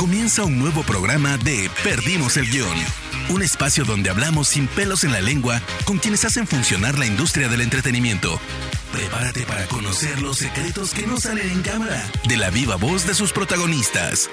[0.00, 2.74] Comienza un nuevo programa de Perdimos el Guión.
[3.28, 7.48] Un espacio donde hablamos sin pelos en la lengua con quienes hacen funcionar la industria
[7.48, 8.40] del entretenimiento.
[8.94, 13.12] Prepárate para conocer los secretos que no salen en cámara de la viva voz de
[13.12, 14.30] sus protagonistas.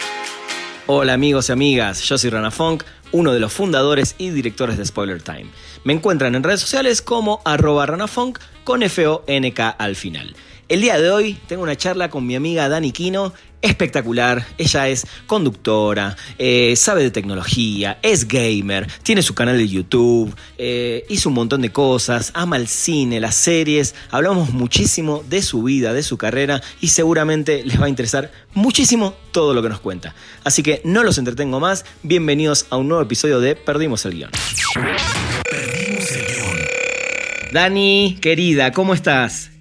[0.85, 4.85] Hola amigos y amigas, yo soy Rana Funk, uno de los fundadores y directores de
[4.85, 5.47] Spoiler Time.
[5.83, 10.33] Me encuentran en redes sociales como arroba ranafunk con F-O-N-K al final.
[10.69, 14.45] El día de hoy tengo una charla con mi amiga Dani Quino, espectacular.
[14.57, 21.05] Ella es conductora, eh, sabe de tecnología, es gamer, tiene su canal de YouTube, eh,
[21.09, 23.95] hizo un montón de cosas, ama el cine, las series.
[24.11, 29.13] Hablamos muchísimo de su vida, de su carrera y seguramente les va a interesar muchísimo
[29.31, 30.15] todo lo que nos cuenta.
[30.43, 31.85] Así que no los entretengo más.
[32.03, 34.31] Bienvenidos a un nuevo episodio de Perdimos el guion.
[35.49, 36.57] Perdimos el guion.
[37.51, 39.51] Dani, querida, ¿cómo estás?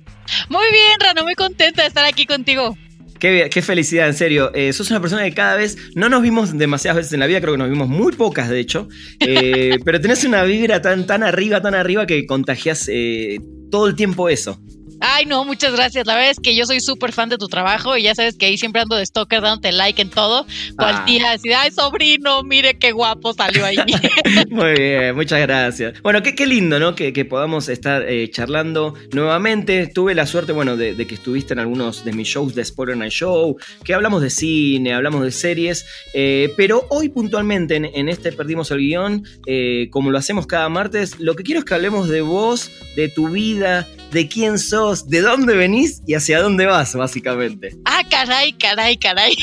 [0.48, 2.77] Muy bien, Rano, muy contenta de estar aquí contigo.
[3.19, 4.51] Qué, qué felicidad, en serio.
[4.55, 7.41] Eh, sos una persona que cada vez no nos vimos demasiadas veces en la vida,
[7.41, 8.89] creo que nos vimos muy pocas, de hecho.
[9.20, 13.39] Eh, pero tenés una vibra tan, tan arriba, tan arriba que contagias eh,
[13.70, 14.61] todo el tiempo eso.
[15.00, 16.06] Ay, no, muchas gracias.
[16.06, 18.47] La verdad es que yo soy súper fan de tu trabajo y ya sabes que
[18.47, 20.47] ahí siempre ando de stalker dándote like en todo.
[20.77, 21.33] Cual Ah.
[21.34, 23.77] así, ay, sobrino, mire qué guapo salió ahí.
[24.50, 26.00] Muy bien, muchas gracias.
[26.02, 26.94] Bueno, qué, qué lindo, ¿no?
[26.94, 29.86] Que, que podamos estar eh, charlando nuevamente.
[29.89, 32.97] Tuve la suerte, bueno, de, de que estuviste en algunos de mis shows de Spoiler
[32.97, 38.08] Night Show, que hablamos de cine, hablamos de series, eh, pero hoy puntualmente en, en
[38.08, 41.74] este Perdimos el Guión, eh, como lo hacemos cada martes, lo que quiero es que
[41.74, 43.86] hablemos de vos, de tu vida,
[44.17, 47.77] de quién sos, de dónde venís y hacia dónde vas, básicamente.
[47.84, 49.34] ah, caray, caray, caray.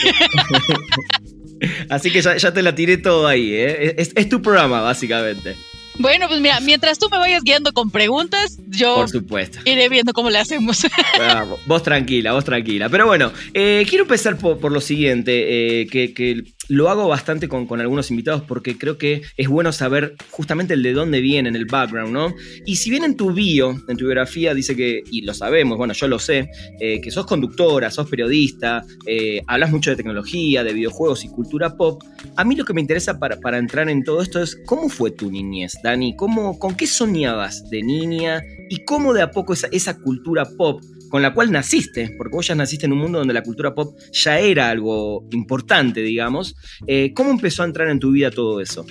[1.89, 3.93] Así que ya, ya te la tiré todo ahí, ¿eh?
[3.97, 5.55] Es, es tu programa, básicamente.
[5.99, 9.59] Bueno, pues mira, mientras tú me vayas guiando con preguntas, yo Por supuesto.
[9.63, 10.87] iré viendo cómo le hacemos.
[11.21, 12.89] Ah, vos tranquila, vos tranquila.
[12.89, 17.47] Pero bueno, eh, quiero empezar por, por lo siguiente, eh, que, que lo hago bastante
[17.47, 21.55] con, con algunos invitados porque creo que es bueno saber justamente el de dónde vienen,
[21.55, 22.33] el background, ¿no?
[22.65, 25.93] Y si bien en tu bio, en tu biografía, dice que, y lo sabemos, bueno,
[25.93, 30.73] yo lo sé, eh, que sos conductora, sos periodista, eh, hablas mucho de tecnología, de
[30.73, 32.01] videojuegos y cultura pop,
[32.35, 35.11] a mí lo que me interesa para, para entrar en todo esto es cómo fue
[35.11, 39.67] tu niñez, Dani, ¿Cómo, ¿con qué soñabas de niña y cómo de a poco esa,
[39.71, 40.81] esa cultura pop
[41.13, 43.95] con la cual naciste, porque vos ya naciste en un mundo donde la cultura pop
[44.11, 46.55] ya era algo importante, digamos.
[46.87, 48.83] Eh, ¿Cómo empezó a entrar en tu vida todo eso?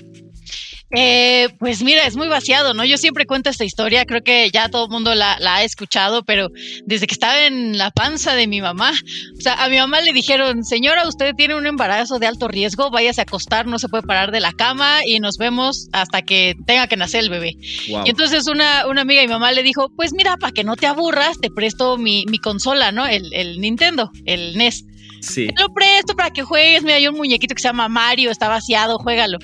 [0.95, 2.85] Eh, pues mira, es muy vaciado, ¿no?
[2.85, 6.23] Yo siempre cuento esta historia, creo que ya todo el mundo la, la, ha escuchado,
[6.23, 6.49] pero
[6.85, 8.93] desde que estaba en la panza de mi mamá,
[9.39, 12.91] o sea, a mi mamá le dijeron, señora, usted tiene un embarazo de alto riesgo,
[12.91, 16.55] váyase a acostar, no se puede parar de la cama y nos vemos hasta que
[16.67, 17.57] tenga que nacer el bebé.
[17.89, 18.03] Wow.
[18.05, 20.77] Y entonces una, una amiga de mi mamá le dijo, pues mira, para que no
[20.77, 23.07] te aburras, te presto mi, mi consola, ¿no?
[23.07, 24.85] El, el Nintendo, el NES.
[25.23, 25.49] Sí.
[25.59, 26.83] Lo presto para que juegues.
[26.83, 29.39] Mira, hay un muñequito que se llama Mario, está vaciado, juégalo.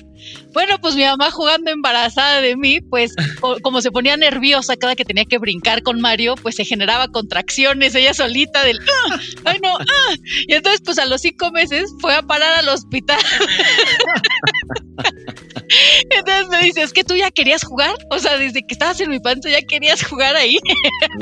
[0.53, 4.95] Bueno, pues mi mamá jugando embarazada de mí, pues co como se ponía nerviosa cada
[4.95, 9.19] que tenía que brincar con Mario, pues se generaba contracciones ella solita del, ¡Ah!
[9.45, 10.15] ay no, ¡Ah!
[10.47, 13.19] y entonces pues a los cinco meses fue a parar al hospital.
[16.59, 19.09] Entonces me dice, es que tú ya querías jugar, o sea, desde que estabas en
[19.09, 20.57] mi panza ya querías jugar ahí.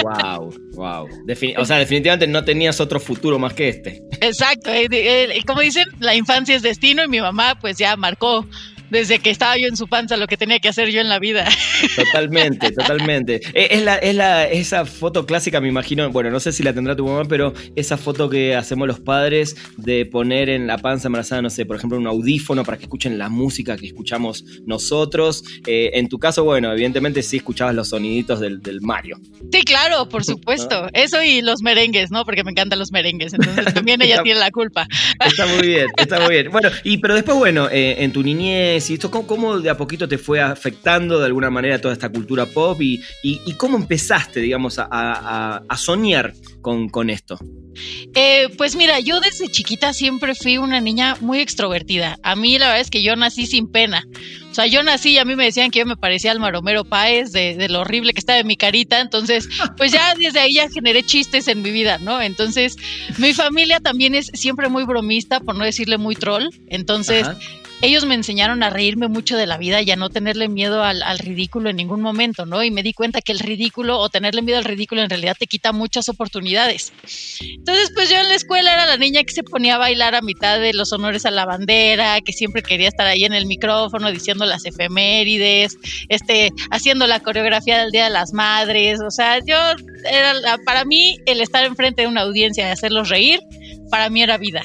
[0.04, 1.08] Wow, wow.
[1.26, 4.02] Defin o sea, definitivamente no tenías otro futuro más que este.
[4.22, 8.46] Exacto, eh, eh, como dicen, la infancia es destino y mi mamá pues ya marcó
[8.90, 11.20] desde que estaba yo en su panza lo que tenía que hacer yo en la
[11.20, 11.48] vida.
[11.96, 13.42] Totalmente, totalmente.
[13.54, 16.74] Eh, Es, la, es la, esa foto clásica, me imagino, bueno, no sé si la
[16.74, 21.08] tendrá tu mamá, pero esa foto que hacemos los padres de poner en la panza
[21.08, 25.44] embarazada, no sé, por ejemplo, un audífono para que escuchen la música que escuchamos nosotros.
[25.66, 29.20] Eh, en tu caso, bueno, evidentemente sí escuchabas los soniditos del, del Mario.
[29.52, 30.88] Sí, claro, por supuesto.
[30.94, 32.26] Eso y los merengues, ¿no?
[32.26, 34.88] Porque me encantan los merengues, entonces también ella tiene la culpa.
[35.26, 36.52] Está muy bien, está muy bien.
[36.52, 39.78] Bueno, y pero después, bueno, eh, en tu niñez y esto, ¿cómo, ¿cómo, de a
[39.78, 43.78] poquito te fue afectando de alguna manera toda esta cultura pop y, y, y cómo
[43.78, 47.40] empezaste, digamos, a, a, a soñar con, con esto?
[48.16, 52.18] Eh, pues mira, yo desde chiquita siempre fui una niña muy extrovertida.
[52.24, 54.04] A mí la verdad es que yo nací sin pena.
[54.52, 56.84] O sea, yo nací y a mí me decían que yo me parecía al Maromero
[56.84, 59.00] Páez de, de, lo horrible que estaba en mi carita.
[59.00, 59.48] Entonces,
[59.78, 62.22] pues ya desde ahí ya generé chistes en mi vida, ¿no?
[62.22, 62.78] Entonces,
[63.18, 66.50] mi familia también es siempre muy bromista, por no decirle muy troll.
[66.68, 67.38] Entonces, Ajá
[67.82, 71.04] ellos me enseñaron a reírme mucho de la vida y a no tenerle miedo al,
[71.04, 72.64] al, ridículo en ningún momento, ¿no?
[72.64, 75.46] Y me di cuenta que el ridículo o tenerle miedo al ridículo en realidad te
[75.46, 76.92] quita muchas oportunidades.
[77.42, 80.22] Entonces, pues yo en la escuela era la niña que se ponía a bailar a
[80.22, 84.12] mitad de los honores a la bandera, que siempre quería estar ahí en el micrófono
[84.12, 85.78] diciendo las efemérides,
[86.10, 89.00] este, haciendo la coreografía del Día de las Madres.
[89.02, 89.58] O sea, yo
[90.12, 93.40] era, para mí, el estar enfrente de una audiencia y hacerlos reír,
[93.92, 94.64] para mí era vida.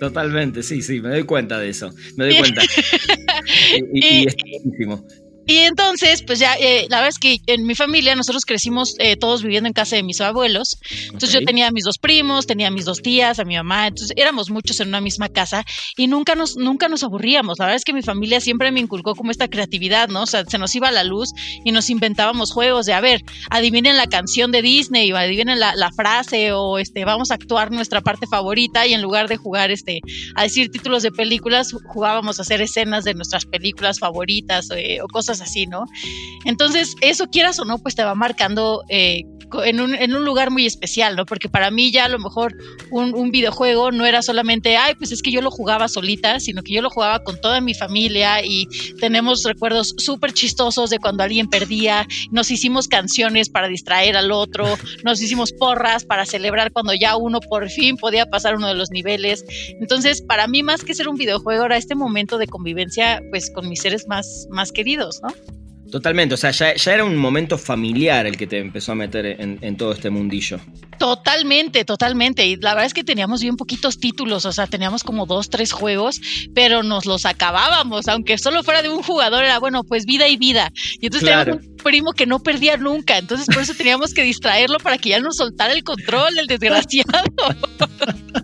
[0.00, 1.90] Totalmente, sí, sí, me doy cuenta de eso.
[2.16, 2.62] Me doy cuenta.
[3.92, 5.06] y, y, y es buenísimo.
[5.50, 9.16] Y entonces, pues ya, eh, la verdad es que en mi familia nosotros crecimos eh,
[9.16, 10.78] todos viviendo en casa de mis abuelos.
[11.06, 13.88] Entonces yo tenía a mis dos primos, tenía a mis dos tías, a mi mamá.
[13.88, 15.64] Entonces éramos muchos en una misma casa
[15.96, 17.58] y nunca nos, nunca nos aburríamos.
[17.58, 20.22] La verdad es que mi familia siempre me inculcó como esta creatividad, ¿no?
[20.22, 21.30] O sea, se nos iba la luz
[21.64, 23.20] y nos inventábamos juegos de, a ver,
[23.50, 27.72] adivinen la canción de Disney o adivinen la, la frase o este, vamos a actuar
[27.72, 30.00] nuestra parte favorita y en lugar de jugar este,
[30.36, 35.08] a decir títulos de películas, jugábamos a hacer escenas de nuestras películas favoritas eh, o
[35.08, 35.84] cosas así, ¿no?
[36.44, 39.24] Entonces, eso quieras o no, pues te va marcando eh,
[39.64, 41.26] en, un, en, un, lugar muy especial, ¿no?
[41.26, 42.56] Porque para mí ya a lo mejor
[42.90, 46.62] un, un, videojuego no era solamente, ay, pues es que yo lo jugaba solita, sino
[46.62, 48.66] que yo lo jugaba con toda mi familia y
[49.00, 54.64] tenemos recuerdos súper chistosos de cuando alguien perdía, nos hicimos canciones para distraer al otro,
[55.04, 58.90] nos hicimos porras para celebrar cuando ya uno por fin podía pasar uno de los
[58.90, 59.44] niveles.
[59.80, 63.68] Entonces, para mí más que ser un videojuego era este momento de convivencia pues con
[63.68, 65.28] mis seres más, más queridos, ¿no?
[65.90, 69.26] Totalmente, o sea, ya, ya, era un momento familiar el que te empezó a meter
[69.26, 70.60] en, en, todo este mundillo.
[70.98, 72.46] Totalmente, totalmente.
[72.46, 75.72] Y la verdad es que teníamos bien poquitos títulos, o sea, teníamos como dos, tres
[75.72, 76.20] juegos,
[76.54, 80.36] pero nos los acabábamos, aunque solo fuera de un jugador, era bueno, pues vida y
[80.36, 80.70] vida.
[81.00, 81.56] Y entonces claro.
[81.56, 85.08] teníamos un primo que no perdía nunca, entonces por eso teníamos que distraerlo para que
[85.08, 87.24] ya no soltara el control, el desgraciado.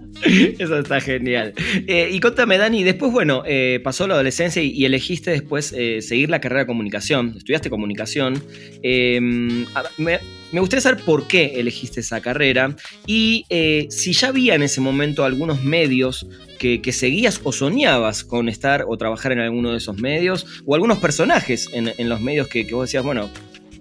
[0.58, 1.52] Eso está genial.
[1.86, 6.30] Eh, y contame, Dani, después, bueno, eh, pasó la adolescencia y, elegiste después eh, seguir
[6.30, 7.34] la carrera de comunicación.
[7.36, 8.42] Estudiaste comunicación.
[8.82, 10.20] Em, me,
[10.52, 12.74] gustaría saber por qué elegiste esa carrera
[13.06, 13.44] y
[13.90, 16.26] si ya había en ese momento algunos medios
[16.58, 20.74] que, que, seguías o soñabas con estar o trabajar en alguno de esos medios o
[20.74, 23.28] algunos personajes en, en los medios que, que vos decías, bueno,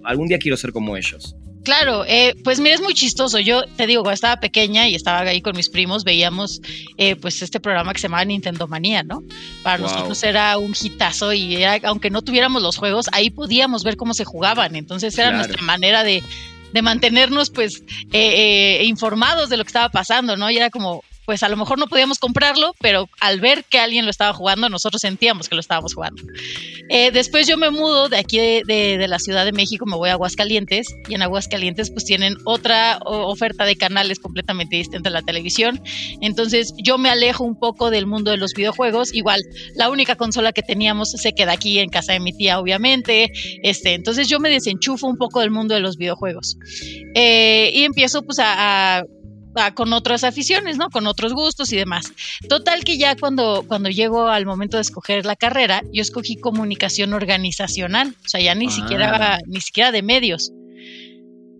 [0.04, 1.36] algún día quiero ser como ellos.
[1.66, 3.40] Claro, eh, pues mira, es muy chistoso.
[3.40, 6.60] Yo te digo, cuando estaba pequeña y estaba ahí con mis primos, veíamos
[6.96, 9.24] eh, pues este programa que se llamaba Nintendo Manía, ¿no?
[9.64, 9.88] Para wow.
[9.88, 14.14] nosotros era un hitazo y era, aunque no tuviéramos los juegos, ahí podíamos ver cómo
[14.14, 14.76] se jugaban.
[14.76, 15.38] Entonces era claro.
[15.38, 16.22] nuestra manera de,
[16.72, 20.48] de mantenernos pues eh, informados de lo que estaba pasando, ¿no?
[20.48, 24.04] Y era como, pues a lo mejor no podíamos comprarlo, pero al ver que alguien
[24.04, 26.22] lo estaba jugando, nosotros sentíamos que lo estábamos jugando.
[26.88, 30.12] Eh, después yo me mudo de aquí de, la Ciudad de México, me voy a
[30.12, 35.82] Aguascalientes, y en Aguascalientes pues tienen otra oferta de canales completamente distinta a la televisión.
[36.20, 39.12] Entonces yo me alejo un poco del mundo de los videojuegos.
[39.12, 39.42] Igual,
[39.74, 43.32] la única consola que teníamos se queda aquí en casa de mi tía, obviamente.
[43.64, 46.56] Este, entonces yo me desenchufo un poco del mundo de los videojuegos.
[47.16, 49.02] Eh, y empiezo pues a
[49.74, 50.90] con otras aficiones, ¿no?
[50.90, 52.12] Con otros gustos y demás.
[52.48, 57.14] Total que ya cuando, cuando llego al momento de escoger la carrera, yo escogí comunicación
[57.14, 58.70] organizacional, o sea, ya ni ah.
[58.70, 60.52] siquiera, ni siquiera de medios.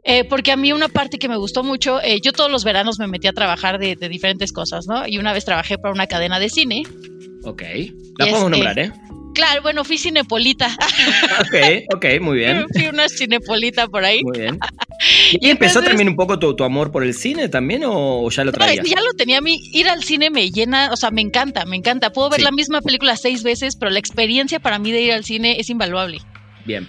[0.05, 3.01] Eh, porque a mí una parte que me gustó mucho, eh, yo todos los veranos
[3.01, 5.07] me metí a trabajar de, de, diferentes cosas, ¿no?
[5.09, 6.85] Y una vez trabajé para una cadena de cine.
[7.43, 7.63] Ok.
[8.19, 8.93] La podemos este, nombrar, ¿eh?
[9.37, 10.75] Claro, bueno, fui cinepolita.
[11.39, 12.67] Ok, ok, muy bien.
[12.73, 14.23] Fui una cinepolita por ahí.
[14.23, 14.59] Muy bien.
[15.33, 18.29] ¿Y, y empezó entonces, también un poco tu, tu, amor por el cine también o,
[18.31, 18.85] ya lo traías?
[18.85, 19.61] No, ya lo tenía a mí.
[19.75, 22.13] Ir al cine me llena, o sea, me encanta, me encanta.
[22.13, 22.45] Puedo ver sí.
[22.45, 25.69] la misma película seis veces, pero la experiencia para mí de ir al cine es
[25.69, 26.21] invaluable.
[26.65, 26.89] Bien.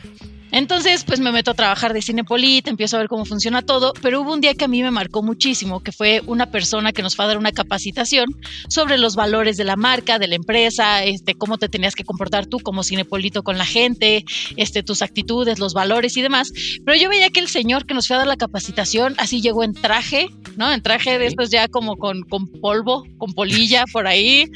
[0.52, 4.22] Entonces, pues me meto a trabajar de Cinepolit, empiezo a ver cómo funciona todo, pero
[4.22, 7.16] hubo un día que a mí me marcó muchísimo, que fue una persona que nos
[7.16, 8.28] fue a dar una capacitación
[8.70, 12.46] sobre los valores de la marca, de la empresa, este, cómo te tenías que comportar
[12.46, 14.24] tú como Cinepolito con la gente,
[14.56, 16.52] este, tus actitudes, los valores y demás.
[16.86, 19.64] Pero yo veía que el señor que nos fue a dar la capacitación así llegó
[19.64, 20.72] en traje, ¿no?
[20.72, 24.50] En traje de estos ya como con, con polvo, con polilla por ahí,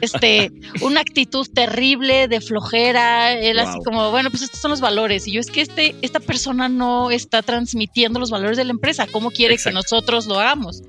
[0.00, 0.50] este,
[0.80, 3.68] una actitud terrible de flojera, él wow.
[3.68, 6.68] así como, bueno, pues estos son los valores y yo es que este, esta persona
[6.68, 9.70] no está transmitiendo los valores de la empresa, ¿cómo quiere Exacto.
[9.70, 10.82] que nosotros lo hagamos?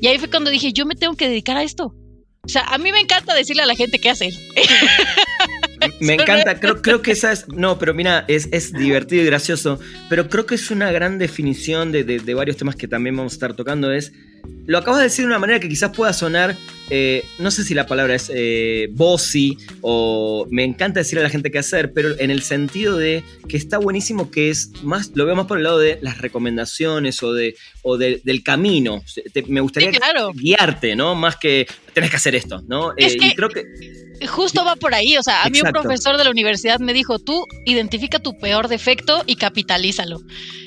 [0.00, 1.94] Y ahí fue cuando dije, yo me tengo que dedicar a esto.
[2.42, 4.32] O sea, a mí me encanta decirle a la gente qué hacer.
[6.00, 7.48] Me encanta, creo, creo que esa es.
[7.48, 9.78] No, pero mira, es, es divertido y gracioso.
[10.10, 13.32] Pero creo que es una gran definición de, de, de, varios temas que también vamos
[13.32, 13.90] a estar tocando.
[13.90, 14.12] Es.
[14.66, 16.56] Lo acabas de decir de una manera que quizás pueda sonar.
[16.90, 21.30] Eh, no sé si la palabra es eh, bossy o me encanta decirle a la
[21.30, 25.24] gente qué hacer, pero en el sentido de que está buenísimo que es más, lo
[25.24, 29.02] veo más por el lado de las recomendaciones o, de, o de, del camino.
[29.32, 30.32] Te, me gustaría sí, claro.
[30.34, 31.14] guiarte, ¿no?
[31.14, 32.92] Más que tenés que hacer esto, ¿no?
[32.96, 33.26] Es eh, que...
[33.28, 33.64] y creo que
[34.26, 35.16] justo va por ahí.
[35.16, 35.52] O sea, a Exacto.
[35.52, 40.20] mí un profesor de la universidad me dijo, tú identifica tu peor defecto y capitalízalo.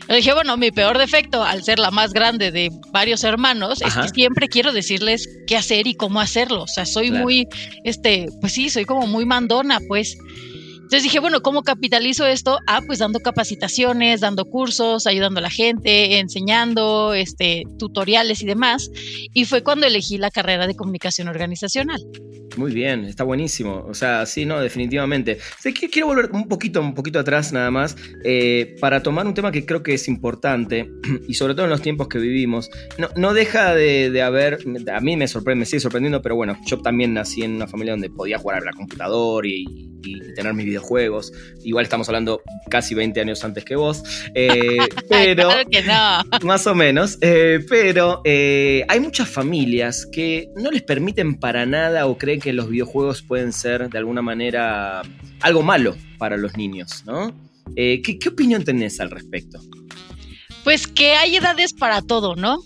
[0.07, 4.01] Le dije, bueno, mi peor defecto, al ser la más grande de varios hermanos, Ajá.
[4.05, 6.63] es que siempre quiero decirles qué hacer y cómo hacerlo.
[6.63, 7.23] O sea, soy claro.
[7.23, 7.47] muy,
[7.83, 10.17] este, pues sí, soy como muy mandona, pues.
[10.75, 12.59] Entonces dije, bueno, ¿cómo capitalizo esto?
[12.67, 18.91] Ah, pues dando capacitaciones, dando cursos, ayudando a la gente, enseñando, este, tutoriales y demás.
[19.33, 21.99] Y fue cuando elegí la carrera de comunicación organizacional.
[22.57, 23.85] Muy bien, está buenísimo.
[23.87, 25.39] O sea, sí, no, definitivamente.
[25.91, 29.65] Quiero volver un poquito, un poquito atrás nada más eh, para tomar un tema que
[29.65, 30.89] creo que es importante
[31.27, 32.69] y sobre todo en los tiempos que vivimos.
[32.97, 34.59] No, no deja de, haber,
[34.93, 37.93] a mí me sorprende, me sigue sorprendiendo, pero bueno, yo también nací en una familia
[37.93, 39.89] donde podía jugar a la computadora y,
[40.35, 41.31] tener mis videojuegos.
[41.63, 44.03] Igual estamos hablando casi 20 años antes que vos.
[44.35, 44.77] Eh,
[45.09, 46.39] pero, claro que no.
[46.45, 47.17] Más o menos.
[47.21, 52.69] Eh, pero hay muchas familias que no les permiten para nada o creen que los
[52.69, 55.01] videojuegos pueden ser de alguna manera
[55.39, 57.33] algo malo para los niños, ¿no?
[57.77, 59.61] Eh, ¿qué, ¿Qué opinión tenés al respecto?
[60.65, 62.59] Pues que hay edades para todo, ¿no?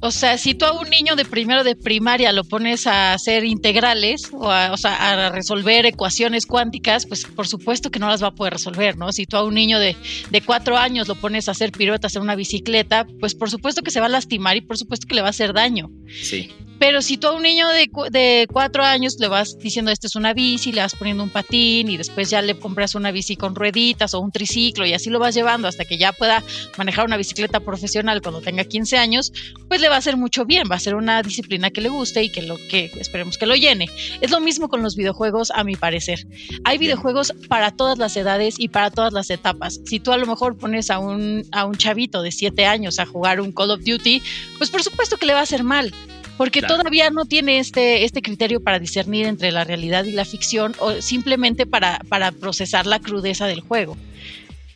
[0.00, 3.44] O sea, si tú a un niño de primero de primaria lo pones a hacer
[3.44, 8.28] integrales o, a, sea, a resolver ecuaciones cuánticas, pues por supuesto que no las va
[8.28, 9.10] a poder resolver, ¿no?
[9.10, 9.96] Si tú a un niño de,
[10.30, 13.90] de cuatro años lo pones a hacer piruetas en una bicicleta, pues por supuesto que
[13.90, 15.90] se va a lastimar y por supuesto que le va a hacer daño.
[16.22, 16.52] Sí.
[16.78, 20.16] Pero si tú a un niño de, de, cuatro años le vas diciendo, esto es
[20.16, 23.54] una bici, le vas poniendo un patín y después ya le compras una bici con
[23.54, 26.42] rueditas o un triciclo y así lo vas llevando hasta que ya pueda
[26.76, 29.32] manejar una bicicleta profesional cuando tenga 15 años,
[29.68, 32.22] pues le va a hacer mucho bien, va a ser una disciplina que le guste
[32.22, 33.88] y que lo que esperemos que lo llene.
[34.20, 36.26] Es lo mismo con los videojuegos, a mi parecer.
[36.64, 39.80] Hay videojuegos para todas las edades y para todas las etapas.
[39.86, 43.06] Si tú a lo mejor pones a un, a un chavito de 7 años a
[43.06, 44.22] jugar un Call of Duty,
[44.58, 45.92] pues por supuesto que le va a hacer mal
[46.36, 50.74] porque todavía no tiene este, este criterio para discernir entre la realidad y la ficción
[50.78, 53.96] o simplemente para, para procesar la crudeza del juego.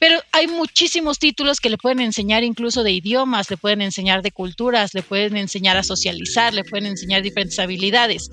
[0.01, 4.33] Pero hay muchísimos títulos que le pueden enseñar incluso de idiomas, le pueden enseñar de
[4.33, 8.31] culturas, le pueden enseñar a socializar, le pueden enseñar diferentes habilidades.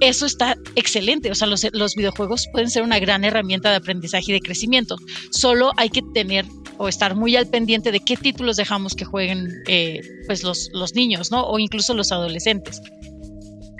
[0.00, 1.32] Eso está excelente.
[1.32, 4.96] O sea, los, los videojuegos pueden ser una gran herramienta de aprendizaje y de crecimiento.
[5.32, 6.46] Solo hay que tener
[6.78, 10.94] o estar muy al pendiente de qué títulos dejamos que jueguen eh, pues los, los
[10.94, 11.44] niños, ¿no?
[11.44, 12.80] O incluso los adolescentes.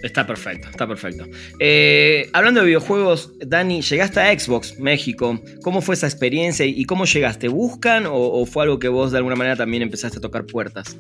[0.03, 1.27] Está perfecto, está perfecto.
[1.59, 5.41] Eh, hablando de videojuegos, Dani, llegaste a Xbox México.
[5.63, 7.49] ¿Cómo fue esa experiencia y cómo llegaste?
[7.49, 10.97] ¿Buscan o, fue algo que vos de alguna manera también empezaste a tocar puertas?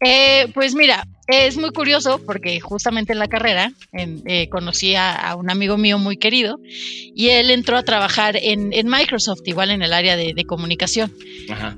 [0.00, 5.50] Eh, pues mira, es muy curioso porque justamente en la carrera eh, conocí a, un
[5.50, 10.16] amigo mío muy querido y él entró a trabajar en, Microsoft, igual en el área
[10.16, 11.12] de, comunicación.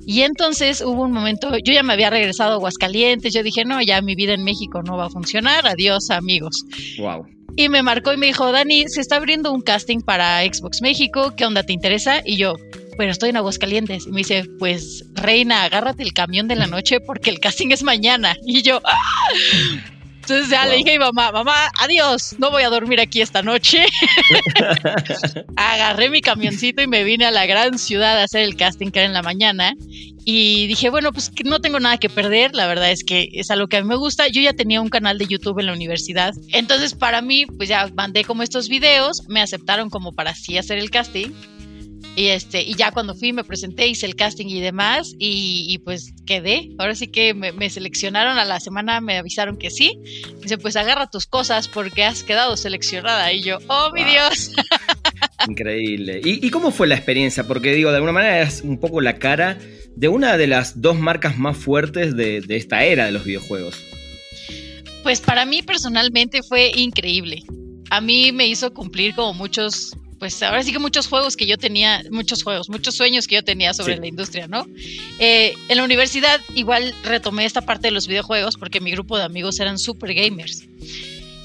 [0.04, 3.80] Y entonces hubo un momento, yo ya me había regresado a Aguascalientes, yo dije, no,
[3.80, 6.64] ya mi vida en México no va a funcionar, adiós amigos.
[6.98, 7.26] Wow.
[7.56, 11.34] Y me marcó y me dijo, Dani, se está abriendo un casting para Xbox México,
[11.36, 12.20] ¿qué onda te interesa?
[12.24, 12.56] Y yo,
[12.98, 14.06] pero estoy en Aguascalientes.
[14.06, 17.82] Y me dice, pues, reina, agárrate el camión de la noche porque el casting es
[17.82, 18.36] mañana.
[18.44, 19.95] Y yo, ¡ah!
[20.28, 23.42] Entonces ya le dije a mi mamá, mamá, adiós, no voy a dormir aquí esta
[23.42, 23.86] noche.
[25.56, 28.98] Agarré mi camioncito y me vine a la gran ciudad a hacer el casting que
[28.98, 29.76] era en la mañana.
[30.24, 33.68] Y dije, bueno, pues no tengo nada que perder, la verdad es que es algo
[33.68, 34.26] que a mí me gusta.
[34.26, 36.34] Yo ya tenía un canal de YouTube en la universidad.
[36.48, 40.78] Entonces para mí, pues ya mandé como estos videos, me aceptaron como para así hacer
[40.78, 41.28] el casting.
[42.16, 46.14] Y, este, y ya cuando fui me presenté, hice el casting y demás y, pues
[46.26, 46.70] quedé.
[46.78, 50.00] Ahora sí que me, seleccionaron a la semana, me avisaron que sí.
[50.40, 53.30] Dice, pues agarra tus cosas porque has quedado seleccionada.
[53.34, 54.50] Y yo, oh mi Dios.
[55.46, 56.22] Increíble.
[56.24, 57.46] ¿Y, cómo fue la experiencia?
[57.46, 59.58] Porque digo, de alguna manera es un poco la cara
[59.94, 63.76] de una de las dos marcas más fuertes de, de esta era de los videojuegos.
[65.02, 67.42] Pues para mí personalmente fue increíble.
[67.90, 71.58] A mí me hizo cumplir como muchos pues ahora sí que muchos juegos que yo
[71.58, 74.66] tenía, muchos juegos, muchos sueños que yo tenía sobre la industria, ¿no?
[75.18, 79.24] Eh, en la universidad igual retomé esta parte de los videojuegos porque mi grupo de
[79.24, 80.64] amigos eran super gamers.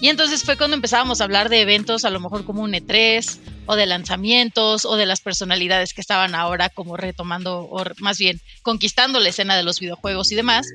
[0.01, 3.37] Y entonces fue cuando empezábamos a hablar de eventos, a lo mejor como un E3,
[3.67, 8.41] o de lanzamientos, o de las personalidades que estaban ahora como retomando, o más bien
[8.63, 10.65] conquistando la escena de los videojuegos y demás.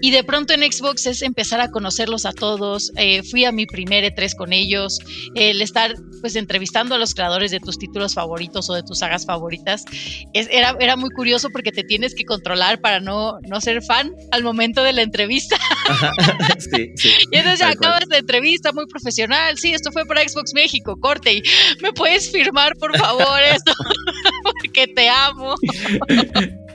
[0.00, 2.92] Y de pronto en Xbox es empezar a conocerlos a todos.
[2.96, 4.98] Eh, fui a mi primer E3 con ellos.
[5.34, 9.26] El estar pues entrevistando a los creadores de tus títulos favoritos o de tus sagas
[9.26, 9.84] favoritas.
[10.32, 14.12] Es, era, era muy curioso porque te tienes que controlar para no, no ser fan
[14.30, 15.56] al momento de la entrevista.
[16.58, 19.58] sí, sí, y entonces ya acabas la entrevista muy profesional.
[19.58, 21.42] Sí, esto fue para Xbox México, corte.
[21.80, 23.72] Me puedes firmar, por favor, esto,
[24.44, 25.54] porque te amo.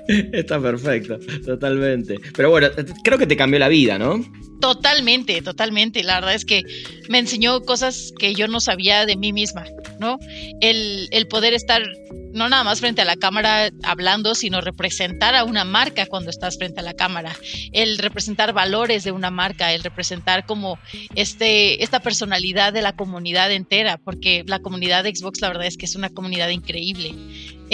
[0.34, 2.20] Está perfecto, totalmente.
[2.36, 2.70] Pero bueno,
[3.04, 4.24] creo que te cambió la vida, ¿no?
[4.62, 6.04] Totalmente, totalmente.
[6.04, 6.64] La verdad es que
[7.10, 9.66] me enseñó cosas que yo no sabía de mí misma,
[10.00, 10.18] ¿no?
[10.62, 11.84] El, el poder estar
[12.36, 16.58] no nada más frente a la cámara hablando, sino representar a una marca cuando estás
[16.58, 17.34] frente a la cámara,
[17.72, 20.78] el representar valores de una marca, el representar como
[21.16, 25.78] este, esta personalidad de la comunidad entera, porque la comunidad de Xbox la verdad es
[25.78, 27.16] que es una comunidad increíble.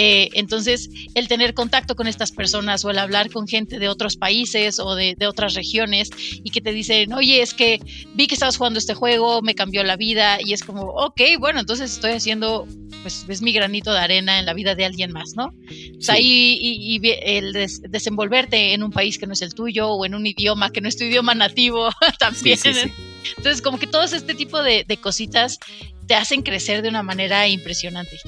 [0.04, 4.16] Eh, entonces, el tener contacto con estas personas o el hablar con gente de otros
[4.16, 6.10] países o de, de, otras regiones
[6.42, 7.80] y que te dicen, oye, es que
[8.12, 11.60] vi que estabas jugando este juego, me cambió la vida y es como, ok, bueno,
[11.60, 12.66] entonces estoy haciendo,
[13.02, 15.54] pues es mi granito de arena en la vida de alguien más, ¿no?
[15.98, 19.54] O sea, y, y, y, el des, desenvolverte en un país que no es el
[19.54, 22.58] tuyo o en un idioma que no es tu idioma nativo también.
[22.58, 22.92] Sí, sí,
[23.36, 25.60] entonces, como que todos este tipo de, de cositas
[26.08, 28.18] te hacen crecer de una manera impresionante.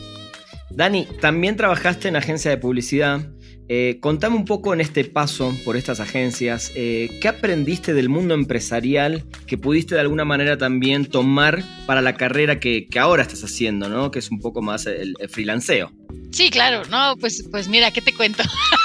[0.74, 3.30] Dani, también trabajaste en agencia de publicidad.
[3.68, 8.34] Eh, contame un poco en este paso por estas agencias, eh, ¿qué aprendiste del mundo
[8.34, 13.42] empresarial que pudiste de alguna manera también tomar para la carrera que, que ahora estás
[13.42, 14.10] haciendo, ¿no?
[14.10, 15.92] que es un poco más el, el freelanceo?
[16.30, 18.42] Sí, claro, no, pues, pues mira, ¿qué te cuento?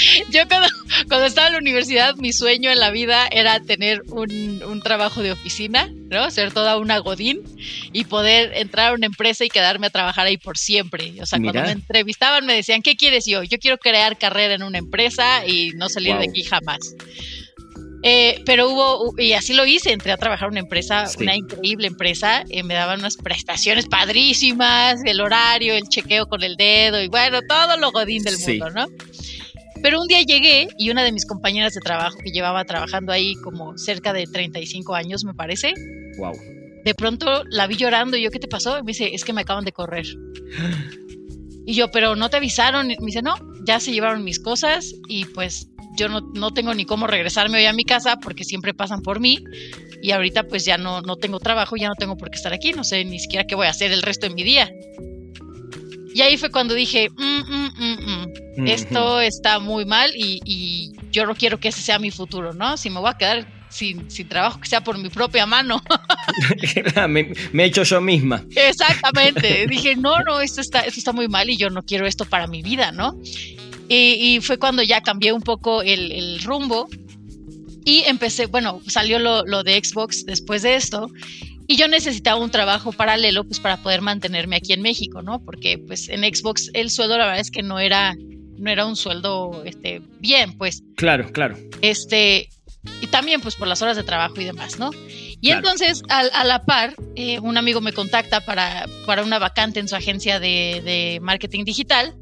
[0.30, 0.68] Yo cuando,
[1.08, 5.22] cuando, estaba en la universidad, mi sueño en la vida era tener un, un, trabajo
[5.22, 6.30] de oficina, ¿no?
[6.30, 7.42] Ser toda una godín
[7.92, 11.14] y poder entrar a una empresa y quedarme a trabajar ahí por siempre.
[11.20, 11.52] O sea, Mira.
[11.52, 13.42] cuando me entrevistaban me decían, ¿qué quieres yo?
[13.42, 16.22] Yo quiero crear carrera en una empresa y no salir wow.
[16.22, 16.94] de aquí jamás.
[18.02, 21.22] Eh, pero hubo, y así lo hice, entré a trabajar en una empresa, sí.
[21.22, 26.56] una increíble empresa, eh, me daban unas prestaciones padrísimas, el horario, el chequeo con el
[26.56, 28.52] dedo y bueno, todo lo godín del sí.
[28.52, 28.86] mundo, ¿no?
[29.82, 33.34] Pero un día llegué y una de mis compañeras de trabajo que llevaba trabajando ahí
[33.36, 35.72] como cerca de 35 años, me parece.
[36.18, 36.34] Wow.
[36.84, 38.78] De pronto la vi llorando y yo, ¿qué te pasó?
[38.78, 40.06] Y me dice, es que me acaban de correr.
[41.66, 42.90] y yo, pero no te avisaron.
[42.90, 43.34] Y me dice, no,
[43.64, 47.66] ya se llevaron mis cosas y pues yo no, no, tengo ni cómo regresarme hoy
[47.66, 49.38] a mi casa porque siempre pasan por mí
[50.02, 52.72] y ahorita pues ya no, no tengo trabajo, ya no tengo por qué estar aquí,
[52.72, 54.70] no sé ni siquiera qué voy a hacer el resto de mi día.
[56.12, 58.09] Y ahí fue cuando dije, mm, mm, mm,
[58.66, 62.76] esto está muy mal y, y, yo no quiero que ese sea mi futuro, ¿no?
[62.76, 65.82] Si me voy a quedar sin, sin trabajo, que sea por mi propia mano.
[67.08, 68.44] me, me, he hecho yo misma.
[68.54, 69.66] Exactamente.
[69.70, 72.46] dije, no, no, esto está, esto está muy mal y yo no quiero esto para
[72.46, 73.18] mi vida, ¿no?
[73.88, 76.88] Y, y fue cuando ya cambié un poco el, el rumbo
[77.84, 81.10] y empecé, bueno, salió lo, lo, de Xbox después de esto
[81.66, 85.42] y yo necesitaba un trabajo paralelo pues para poder mantenerme aquí en México, ¿no?
[85.44, 88.16] Porque pues en Xbox el sueldo la verdad es que no era
[88.60, 90.82] no era un sueldo este bien, pues.
[90.96, 91.56] Claro, claro.
[91.82, 92.48] Este
[93.02, 94.90] y también pues por las horas de trabajo y demás, ¿no?
[95.42, 95.58] Y claro.
[95.58, 99.88] entonces a, a, la par eh, un amigo me contacta para, para una vacante en
[99.88, 102.14] su agencia de, de marketing digital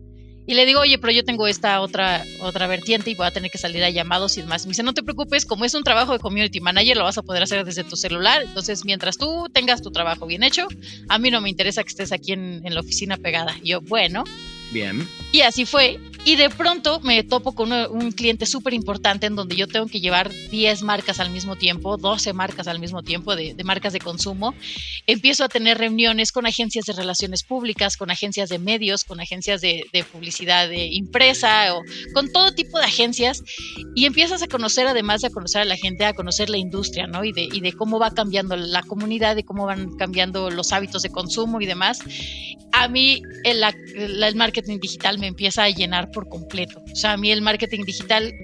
[0.48, 3.50] y le digo, oye, pero yo tengo esta otra, otra vertiente y voy a tener
[3.50, 4.64] que salir a llamados y demás.
[4.64, 7.22] Me dice, no te preocupes, como es un trabajo de community manager, lo vas a
[7.22, 8.40] poder hacer desde tu celular.
[8.42, 10.66] Entonces, mientras tú tengas tu trabajo bien hecho,
[11.10, 13.56] a mí no me interesa que estés aquí en, en la oficina pegada.
[13.62, 14.24] Y yo, bueno.
[14.70, 15.08] Bien.
[15.32, 16.00] Y así fue.
[16.24, 20.00] Y de pronto me topo con un, cliente súper importante en donde yo tengo que
[20.00, 24.00] llevar 10 marcas al mismo tiempo, 12 marcas al mismo tiempo de, de, marcas de
[24.00, 24.54] consumo.
[25.06, 29.62] Empiezo a tener reuniones con agencias de relaciones públicas, con agencias de medios, con agencias
[29.62, 33.42] de, de publicidad de impresa o con todo tipo de agencias.
[33.94, 37.06] Y empiezas a conocer, además de a conocer a la gente, a conocer la industria,
[37.06, 37.24] ¿no?
[37.24, 41.00] Y de, y de cómo va cambiando la comunidad, de cómo van cambiando los hábitos
[41.02, 42.00] de consumo y demás.
[42.72, 43.62] A mí el,
[43.94, 46.82] el marketing digital me empieza a llenar por completo.
[46.92, 48.34] O sea, a mí el marketing digital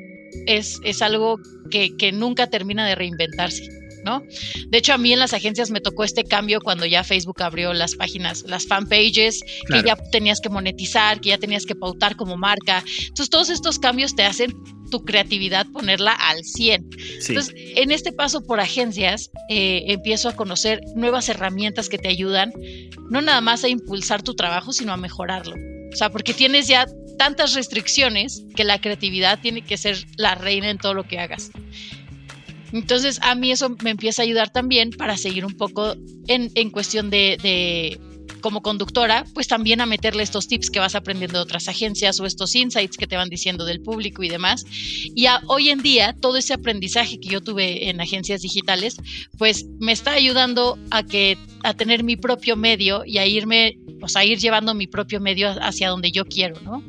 [0.46, 1.38] es, es algo
[1.70, 3.68] que, que nunca termina de reinventarse.
[4.04, 4.22] ¿no?
[4.68, 7.72] De hecho, a mí en las agencias me tocó este cambio cuando ya Facebook abrió
[7.72, 9.82] las páginas, las fanpages, claro.
[9.82, 12.84] que ya tenías que monetizar, que ya tenías que pautar como marca.
[13.00, 14.52] Entonces, todos estos cambios te hacen
[14.90, 16.90] tu creatividad ponerla al 100.
[17.20, 17.32] Sí.
[17.32, 22.52] Entonces, en este paso por agencias, eh, empiezo a conocer nuevas herramientas que te ayudan,
[23.10, 25.73] no nada más a impulsar tu trabajo, sino a mejorarlo.
[25.94, 26.86] O sea, porque tienes ya
[27.18, 31.52] tantas restricciones que la creatividad tiene que ser la reina en todo lo que hagas.
[32.72, 35.94] Entonces, a mí eso me empieza a ayudar también para seguir un poco
[36.26, 38.00] en, en cuestión de, de,
[38.44, 42.26] como conductora, pues también a meterle estos tips que vas aprendiendo de otras agencias o
[42.26, 44.66] estos insights que te van diciendo del público y demás.
[45.14, 48.98] Y a, hoy en día, todo ese aprendizaje que yo tuve en agencias digitales,
[49.38, 54.08] pues me está ayudando a que a tener mi propio medio y a irme, o
[54.08, 56.84] sea, a ir llevando mi propio medio hacia donde yo quiero, ¿no?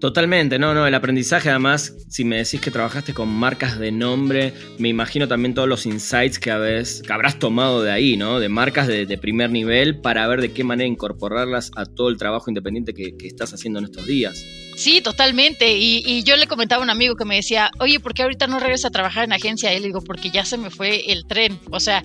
[0.00, 4.52] Totalmente, no, no, el aprendizaje además, si me decís que trabajaste con marcas de nombre,
[4.78, 8.38] me imagino también todos los insights que, habés, que habrás tomado de ahí, ¿no?
[8.38, 12.50] De marcas de, primer nivel para ver de qué manera incorporarlas a todo el trabajo
[12.50, 14.44] independiente que, estás haciendo en estos días.
[14.76, 15.78] Sí, totalmente.
[15.78, 18.46] Y, y, yo le comentaba a un amigo que me decía, oye, ¿por qué ahorita
[18.46, 19.72] no regresas a trabajar en agencia?
[19.72, 21.58] Y él digo, porque ya se me fue el tren.
[21.70, 22.02] O sea,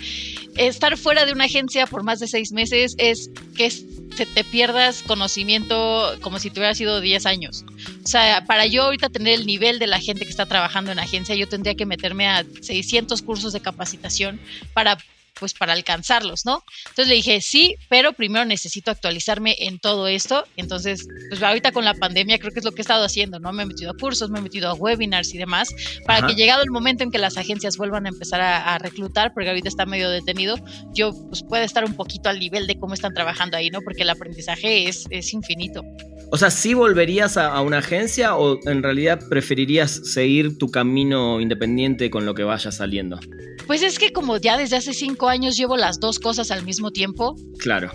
[0.56, 3.70] estar fuera de una agencia por más de seis meses es que
[4.16, 7.66] se te pierdas conocimiento como si te hubiera sido 10 años.
[8.04, 11.00] O sea, para yo ahorita tener el nivel de la gente que está trabajando en
[11.00, 14.40] agencia, yo tendría que meterme a 600 cursos de capacitación
[14.74, 14.98] para
[15.40, 16.64] pues para alcanzarlos, ¿no?
[16.90, 20.44] Entonces le dije, sí, pero primero necesito actualizarme en todo esto.
[20.56, 23.52] Entonces, pues ahorita con la pandemia creo que es lo que he estado haciendo, ¿no?
[23.52, 25.70] Me he metido a cursos, me he metido a webinars y demás,
[26.06, 29.50] para que llegado el momento en que las agencias vuelvan a empezar a, reclutar, porque
[29.50, 30.56] ahorita está medio detenido,
[30.94, 33.82] yo pues pueda estar un poquito al nivel de cómo están trabajando ahí, ¿no?
[33.82, 35.84] Porque el aprendizaje es, es infinito.
[36.32, 41.42] O sea, ¿sí volverías a, a, una agencia o en realidad preferirías seguir tu camino
[41.42, 43.20] independiente con lo que vaya saliendo?
[43.68, 46.92] Pues es que como ya desde hace cinco años llevo las dos cosas al mismo
[46.92, 47.36] tiempo.
[47.60, 47.92] Claro.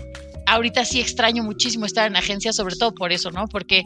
[0.49, 3.47] Ahorita sí extraño muchísimo estar en agencia, sobre todo por eso, ¿no?
[3.47, 3.83] Porque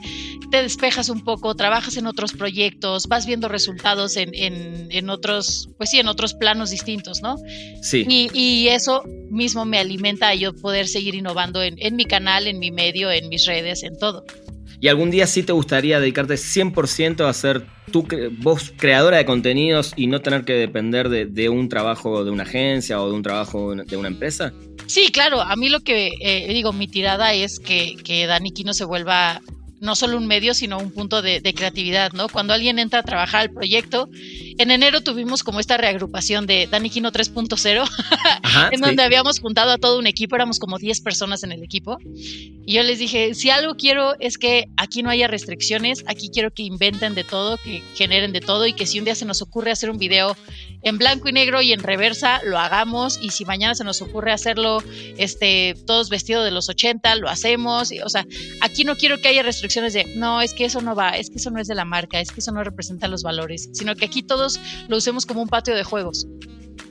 [0.52, 5.90] te despejas un poco, trabajas en otros proyectos, vas viendo resultados en, en, otros, pues
[5.90, 7.38] sí, en otros planos distintos, ¿no?
[7.82, 8.06] Sí.
[8.08, 12.46] Y, y eso mismo me alimenta a yo poder seguir innovando en, en mi canal,
[12.46, 14.24] en mi medio, en mis redes, en todo.
[14.82, 18.08] ¿Y algún día sí te gustaría dedicarte 100% a ser tú,
[18.39, 23.00] vos creadora de contenidos y no tener que depender de, un trabajo de una agencia
[23.00, 24.52] o de un trabajo de una empresa?
[24.88, 25.39] Sí, claro.
[25.39, 29.39] A mí lo que eh, digo, mi tirada es que, que Dani Kino se vuelva
[29.82, 32.30] no solo un medio, sino un punto de, creatividad, ¿no?
[32.30, 37.12] Cuando alguien entra a trabajar al proyecto, en enero tuvimos como esta reagrupación de Danikino
[37.12, 37.89] 3.0,
[38.72, 41.98] en donde habíamos juntado a todo un equipo, éramos como 10 personas en el equipo,
[42.04, 46.52] y yo les dije, si algo quiero es que aquí no haya restricciones, aquí quiero
[46.52, 49.41] que inventen de todo, que generen de todo, y que si un día se nos
[49.41, 50.38] ocurre hacer un video
[50.84, 54.32] en blanco y negro y en reversa, lo hagamos, y si mañana se nos ocurre
[54.32, 54.84] hacerlo
[55.17, 58.28] este, todos vestidos de los 80, lo hacemos, o sea,
[58.62, 61.38] aquí no quiero que haya restricciones de, no, es que eso no va, es que
[61.38, 64.06] eso no es de la marca, es que eso no representa los valores, sino que
[64.06, 66.28] aquí todos lo usemos como un patio de juegos.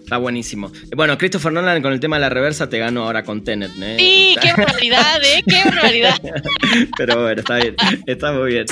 [0.02, 0.72] Está buenísimo.
[0.96, 3.96] Bueno, Christopher Nolan con el tema de la reversa te ganó ahora con Tenet, ¿eh?
[3.98, 5.42] Sí, qué barbaridad, ¿eh?
[5.46, 6.20] Qué barbaridad.
[6.96, 8.66] Pero bueno, está bien, está muy bien.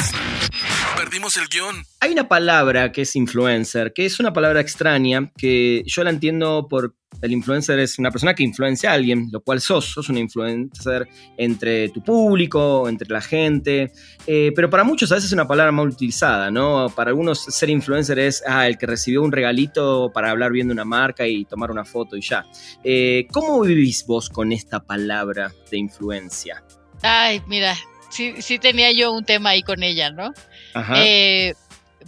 [1.08, 1.84] Perdimos el guion.
[2.00, 6.68] Hay una palabra que es influencer, que es una palabra extraña, que yo la entiendo
[6.68, 10.18] por el influencer es una persona que influencia a alguien, lo cual sos, sos un
[10.18, 13.90] influencer entre tu público, entre la gente,
[14.26, 16.92] eh, pero para muchos a veces es una palabra mal utilizada, ¿no?
[16.94, 20.74] Para algunos ser influencer es ah, el que recibió un regalito para hablar bien de
[20.74, 22.44] una marca y tomar una foto y ya.
[22.84, 26.62] Eh, ¿Cómo vivís vos con esta palabra de influencia?
[27.00, 27.74] Ay, mira,
[28.10, 30.34] sí, sí tenía yo un tema ahí con ella, ¿no?
[30.74, 30.94] Ajá.
[30.96, 31.54] Eh,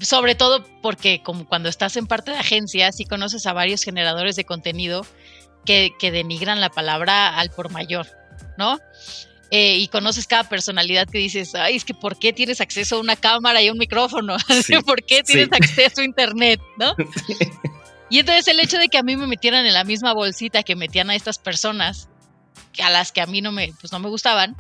[0.01, 4.37] sobre todo porque como cuando estás en parte de agencia, sí conoces a varios generadores
[4.37, 5.07] de contenido
[5.65, 8.07] que, denigran la palabra al por mayor,
[8.57, 8.79] ¿no?
[9.51, 13.01] Eh, y conoces cada personalidad que dices, ay, es que ¿por qué tienes acceso a
[13.01, 14.37] una cámara y un micrófono?
[14.87, 16.61] ¿Por qué tienes acceso a internet?
[16.79, 16.95] ¿no?
[18.13, 20.75] Y entonces el hecho de que a mí me metieran en la misma bolsita que
[20.75, 22.09] metían a estas personas,
[22.83, 24.57] a las que a mí no me, pues no me gustaban,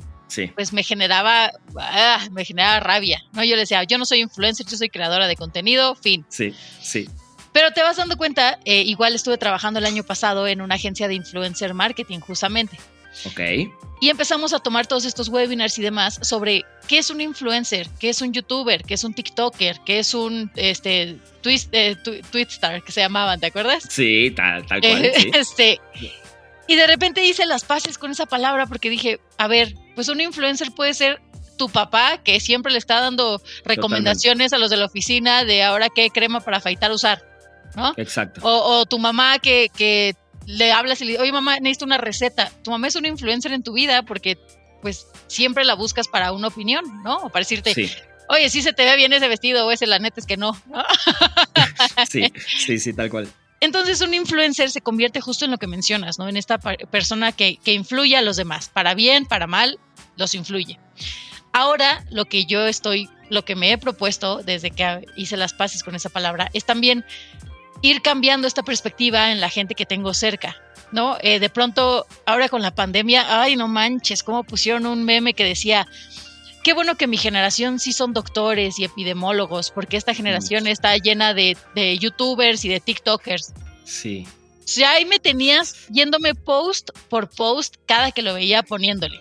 [0.54, 3.44] pues me generaba, ah, me generaba rabia, ¿no?
[3.44, 6.24] Yo le decía, yo no soy influencer, yo soy creadora de contenido, fin.
[6.28, 7.08] Sí, sí.
[7.52, 11.08] Pero te vas dando cuenta, eh, igual estuve trabajando el año pasado en una agencia
[11.08, 12.78] de influencer marketing, justamente.
[13.26, 13.40] Ok.
[14.00, 18.08] Y empezamos a tomar todos estos webinars y demás sobre qué es un influencer, qué
[18.08, 21.96] es un youtuber, qué es un TikToker, qué es un este twist, eh,
[22.30, 23.84] Twitstar, que se llamaban, ¿te acuerdas?
[23.90, 25.04] Sí, tal, tal cual.
[25.34, 25.80] Este,
[26.70, 30.20] y de repente hice las paces con esa palabra porque dije, a ver, pues un
[30.20, 31.20] influencer puede ser
[31.58, 35.88] tu papá que siempre le está dando recomendaciones a los de la oficina de ahora
[35.88, 37.24] qué crema para afeitar usar,
[37.74, 37.92] ¿no?
[37.96, 38.40] Exacto.
[38.44, 40.14] O, tu mamá que, que
[40.46, 42.52] le hablas y le dices, oye mamá, necesito una receta.
[42.62, 44.38] Tu mamá es un influencer en tu vida porque
[44.80, 47.16] pues siempre la buscas para una opinión, ¿no?
[47.16, 47.74] O para decirte,
[48.28, 50.52] oye, sí se te ve bien ese vestido o ese, la neta es que no.
[52.08, 53.28] sí, sí, sí, tal cual.
[53.60, 56.28] Entonces un influencer se convierte justo en lo que mencionas, ¿no?
[56.28, 59.78] En esta persona que, que influye a los demás, para bien, para mal,
[60.16, 60.78] los influye.
[61.52, 65.82] Ahora lo que yo estoy, lo que me he propuesto desde que hice las paces
[65.82, 67.04] con esa palabra, es también
[67.82, 70.56] ir cambiando esta perspectiva en la gente que tengo cerca,
[70.92, 71.16] ¿no?
[71.20, 75.44] Eh, de pronto, ahora con la pandemia, ay, no manches, cómo pusieron un meme que
[75.44, 75.86] decía,
[76.62, 81.34] qué bueno que mi generación sí son doctores y epidemólogos, porque esta generación está llena
[81.34, 81.56] de,
[81.98, 83.52] youtubers y de TikTokers.
[83.84, 84.26] Sí.
[84.66, 89.20] Ya ahí me tenías yéndome post por post cada que lo veía poniéndole.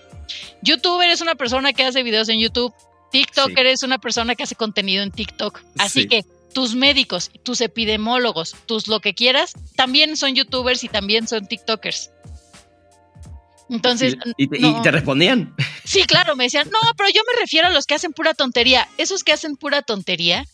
[0.61, 2.73] YouTuber es una persona que hace videos en YouTube.
[3.11, 5.61] TikToker es una persona que hace contenido en TikTok.
[5.79, 6.23] Así que
[6.53, 12.11] tus médicos, tus epidemólogos, tus lo que quieras, también son YouTubers y también son TikTokers.
[13.69, 14.17] Entonces.
[14.37, 15.55] ¿Y, te respondían?
[15.83, 18.87] Sí, claro, me decían, no, pero yo me refiero a los que hacen pura tontería.
[18.97, 20.45] Esos que hacen pura tontería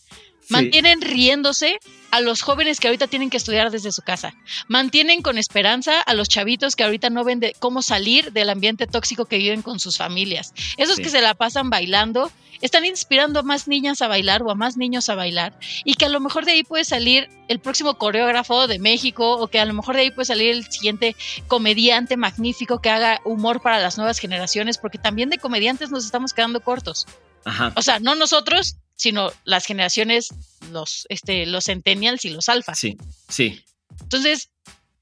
[0.49, 1.79] mantienen riéndose
[2.11, 4.33] a los jóvenes que ahorita tienen que estudiar desde su casa.
[4.67, 8.87] Mantienen con esperanza a los chavitos que ahorita no ven de cómo salir del ambiente
[8.87, 10.53] tóxico que viven con sus familias.
[10.77, 12.31] Esos que se la pasan bailando,
[12.65, 16.05] están inspirando a más niñas a bailar o a más niños a bailar y que
[16.05, 19.65] a lo mejor de ahí puede salir el próximo coreógrafo de México o que a
[19.65, 21.15] lo mejor de ahí puede salir el siguiente
[21.47, 26.33] comediante magnífico que haga humor para las nuevas generaciones, porque también de comediantes nos estamos
[26.33, 27.05] quedando cortos.
[27.75, 30.29] O sea, no nosotros, sino las generaciones,
[30.71, 32.73] los, este, los centennials y los alfa.
[32.73, 32.97] Sí,
[33.29, 33.63] sí.
[34.01, 34.49] Entonces,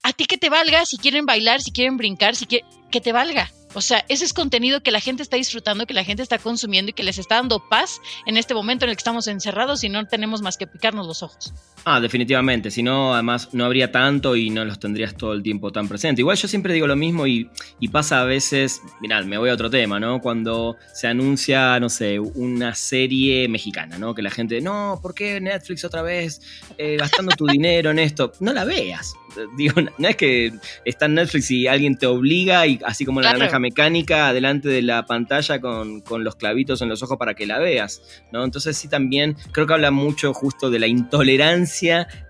[0.01, 3.49] a ti que te valga, si quieren bailar, si quieren brincar, si que te valga.
[3.73, 6.91] O sea, ese es contenido que la gente está disfrutando, que la gente está consumiendo
[6.91, 9.89] y que les está dando paz en este momento en el que estamos encerrados y
[9.89, 11.53] no tenemos más que picarnos los ojos.
[11.85, 12.71] Ah, definitivamente.
[12.71, 16.21] Si no, además no habría tanto y no los tendrías todo el tiempo tan presente.
[16.21, 17.49] Igual yo siempre digo lo mismo y,
[17.91, 20.19] pasa a veces, mirad, me voy a otro tema, ¿no?
[20.19, 24.15] Cuando se anuncia, no sé, una serie mexicana, ¿no?
[24.15, 26.41] Que la gente, no, ¿por qué Netflix otra vez
[26.77, 28.31] eh, gastando tu dinero en esto?
[28.39, 29.13] No la veas.
[29.57, 30.53] Digo, no es que
[30.85, 34.81] está en Netflix y alguien te obliga y así como la naranja mecánica adelante de
[34.83, 38.43] la pantalla con, con, los clavitos en los ojos para que la veas, ¿no?
[38.43, 41.72] Entonces sí también creo que habla mucho justo de la intolerancia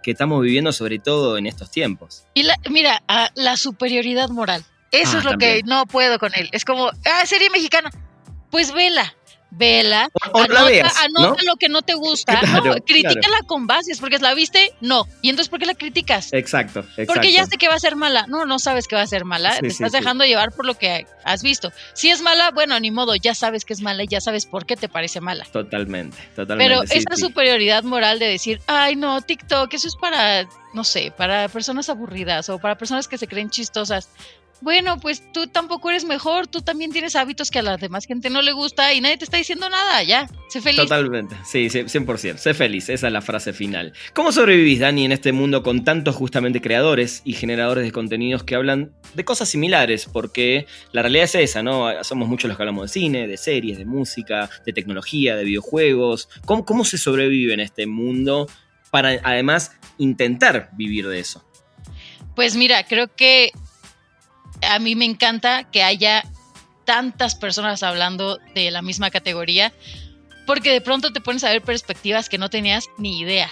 [0.01, 2.25] que estamos viviendo sobre todo en estos tiempos.
[2.33, 3.03] Y mira,
[3.35, 4.63] la superioridad moral.
[4.91, 6.49] Eso ah, es lo que no puedo con él.
[6.51, 7.89] Es como, ah, serie mexicana.
[8.51, 9.15] Pues vela
[9.55, 12.39] vela, anota, lo que no te gusta,
[12.85, 15.07] critícala con bases, porque la viste, no.
[15.21, 16.33] Y entonces, ¿por qué la criticas?
[16.33, 17.13] Exacto, exacto.
[17.13, 18.25] Porque ya sé que va a ser mala.
[18.27, 19.57] No, no sabes que va a ser mala.
[19.59, 21.71] te estás dejando llevar por lo que has visto.
[21.93, 24.65] Si es mala, bueno, ni modo, ya sabes que es mala y ya sabes por
[24.65, 25.45] qué te parece mala.
[25.51, 26.75] Totalmente, totalmente.
[26.75, 31.47] Pero esa superioridad moral de decir, ay, no, TikTok, eso es para, no sé, para
[31.49, 34.09] personas aburridas o para personas que se creen chistosas
[34.63, 38.29] bueno, pues tú tampoco eres mejor, tú también tienes hábitos que a la demás gente
[38.29, 40.79] no le gusta y nadie te está diciendo nada, ya, sé feliz.
[40.79, 43.91] Totalmente, sí, 100%, sé feliz, esa es la frase final.
[44.13, 48.55] ¿Cómo sobrevivís, Dani, en este mundo con tantos justamente creadores y generadores de contenidos que
[48.55, 50.07] hablan de cosas similares?
[50.11, 51.91] Porque la realidad es esa, ¿no?
[52.05, 56.29] Somos muchos los que hablamos de cine, de series, de música, de tecnología, de videojuegos.
[56.45, 58.47] ¿Cómo, cómo se sobrevive en este mundo
[58.91, 61.43] para además intentar vivir de eso?
[62.35, 63.51] Pues mira, creo que
[64.63, 66.23] a mí me encanta que haya
[66.85, 69.73] tantas personas hablando de la misma categoría,
[70.45, 73.49] porque de pronto te pones a ver perspectivas que no tenías ni idea,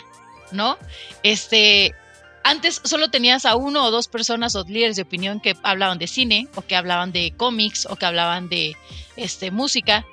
[0.51, 0.77] ¿no?
[1.23, 1.95] Este,
[2.43, 6.07] antes solo tenías a uno o dos personas o líderes de opinión que hablaban de
[6.07, 8.75] cine o que hablaban de cómics o que hablaban de
[9.15, 10.05] este, música.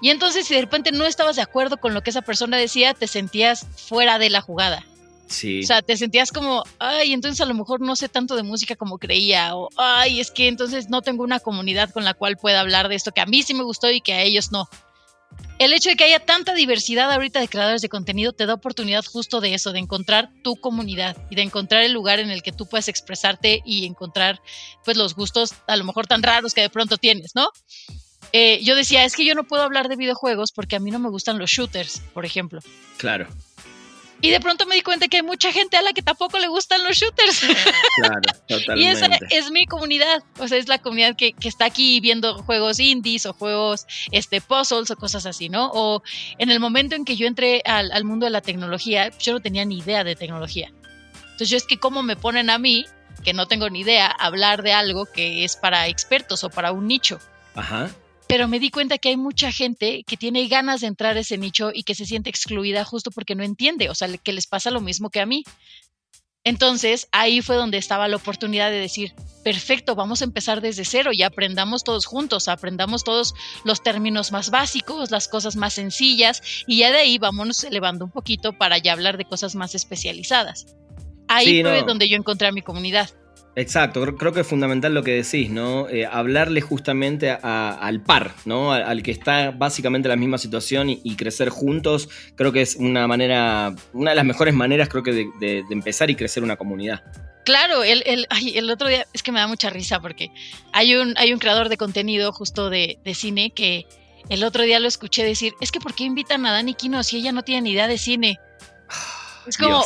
[0.00, 2.94] Y entonces si de repente no estabas de acuerdo con lo que esa persona decía,
[2.94, 4.84] te sentías fuera de la jugada.
[5.26, 5.60] Sí.
[5.60, 8.76] O sea, te sentías como, ay, entonces a lo mejor no sé tanto de música
[8.76, 12.60] como creía, o ay, es que entonces no tengo una comunidad con la cual pueda
[12.60, 14.68] hablar de esto que a mí sí me gustó y que a ellos no.
[15.58, 19.04] El hecho de que haya tanta diversidad ahorita de creadores de contenido te da oportunidad
[19.04, 22.50] justo de eso, de encontrar tu comunidad y de encontrar el lugar en el que
[22.50, 24.40] tú puedes expresarte y encontrar
[24.84, 27.48] pues los gustos a lo mejor tan raros que de pronto tienes, ¿no?
[28.32, 30.98] Eh, yo decía, es que yo no puedo hablar de videojuegos porque a mí no
[30.98, 32.60] me gustan los shooters, por ejemplo.
[32.96, 33.28] Claro.
[34.24, 36.48] Y de pronto me di cuenta que hay mucha gente a la que tampoco le
[36.48, 37.42] gustan los shooters.
[37.96, 38.80] Claro, totalmente.
[38.80, 40.22] y esa es mi comunidad.
[40.38, 44.90] O sea, es la comunidad que, está aquí viendo juegos indies o juegos este, puzzles
[44.90, 45.70] o cosas así, ¿no?
[45.74, 46.02] O
[46.38, 49.40] en el momento en que yo entré al, al mundo de la tecnología, yo no
[49.40, 50.72] tenía ni idea de tecnología.
[51.22, 52.86] Entonces, yo es que cómo me ponen a mí,
[53.24, 56.86] que no tengo ni idea, hablar de algo que es para expertos o para un
[56.86, 57.18] nicho.
[57.54, 57.90] Ajá
[58.34, 61.38] pero me di cuenta que hay mucha gente que tiene ganas de entrar a ese
[61.38, 64.72] nicho y que se siente excluida justo porque no entiende, o sea, que les pasa
[64.72, 65.44] lo mismo que a mí.
[66.42, 71.12] Entonces ahí fue donde estaba la oportunidad de decir, perfecto, vamos a empezar desde cero
[71.12, 76.78] y aprendamos todos juntos, aprendamos todos los términos más básicos, las cosas más sencillas y
[76.78, 80.74] ya de ahí vámonos elevando un poquito para ya hablar de cosas más especializadas.
[81.28, 83.10] Ahí fue donde yo encontré a mi comunidad.
[83.56, 85.88] Exacto, creo que es fundamental lo que decís, ¿no?
[85.88, 88.72] Eh, hablarle justamente al par, ¿no?
[88.72, 93.06] Al, que está básicamente en la misma situación y, crecer juntos, creo que es una
[93.06, 97.04] manera, una de las mejores maneras, creo que, de, empezar y crecer una comunidad.
[97.44, 100.30] Claro, el, el, el, otro día es que me da mucha risa porque
[100.72, 103.86] hay un, hay un creador de contenido justo de, de cine que
[104.30, 107.18] el otro día lo escuché decir, es que ¿por qué invitan a Dani Kino si
[107.18, 108.40] ella no tiene ni idea de cine?
[109.46, 109.84] Es como,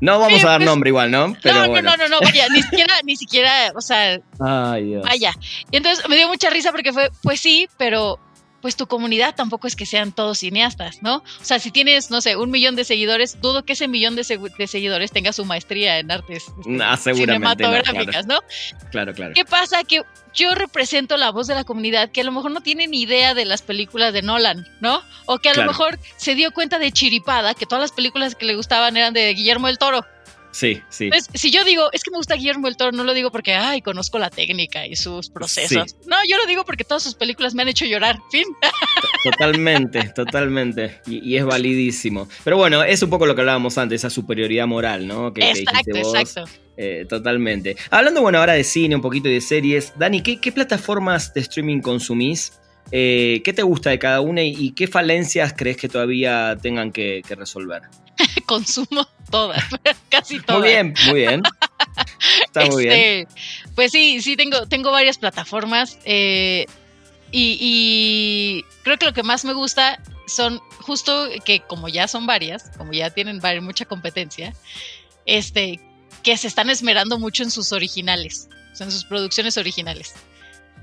[0.00, 1.36] no vamos a dar pues, nombre igual, ¿no?
[1.42, 5.32] Pero no, no, no, no, vaya, ni siquiera, ni siquiera, o sea, Ay, vaya.
[5.70, 8.18] Y entonces me dio mucha risa porque fue, pues sí, pero
[8.64, 11.16] pues tu comunidad tampoco es que sean todos cineastas, ¿no?
[11.16, 14.24] O sea, si tienes, no sé, un millón de seguidores, dudo que ese millón de,
[14.24, 18.38] seguidores tenga su maestría en artes este, cinematográficas, ¿no?
[18.90, 19.34] Claro, claro.
[19.34, 19.84] ¿Qué pasa?
[19.84, 20.00] Que
[20.32, 23.34] yo represento la voz de la comunidad que a lo mejor no tiene ni idea
[23.34, 25.02] de las películas de Nolan, ¿no?
[25.26, 28.46] O que a lo mejor se dio cuenta de chiripada que todas las películas que
[28.46, 30.06] le gustaban eran de Guillermo del Toro.
[30.54, 31.10] Sí, sí.
[31.34, 33.82] si yo digo, es que me gusta Guillermo del Toro, no lo digo porque, ay,
[33.82, 35.96] conozco la técnica y sus procesos.
[36.06, 38.20] No, yo lo digo porque todas sus películas me han hecho llorar.
[38.30, 38.44] Fin.
[39.32, 41.00] Totalmente, totalmente.
[41.06, 42.28] Y, es validísimo.
[42.44, 45.32] Pero bueno, es un poco lo que hablábamos antes, esa superioridad moral, ¿no?
[45.32, 46.44] Que, exacto, exacto.
[46.76, 47.76] Eh, totalmente.
[47.90, 49.92] Hablando, bueno, ahora de cine, un poquito de series.
[49.98, 52.52] Dani, ¿qué, plataformas de streaming consumís?
[52.90, 57.22] Eh, ¿Qué te gusta de cada una y, qué falencias crees que todavía tengan que
[57.30, 57.82] resolver?
[58.46, 59.62] consumo todas,
[60.08, 60.60] casi todas.
[60.60, 61.42] Muy bien, muy bien.
[62.44, 62.94] Está muy bien.
[62.94, 63.28] Este,
[63.74, 66.66] pues sí, sí, tengo, tengo varias plataformas eh,
[67.30, 72.70] y, creo que lo que más me gusta son justo que como ya son varias,
[72.76, 74.54] como ya tienen mucha competencia,
[75.26, 75.80] este,
[76.22, 80.14] que se están esmerando mucho en sus originales, en sus producciones originales.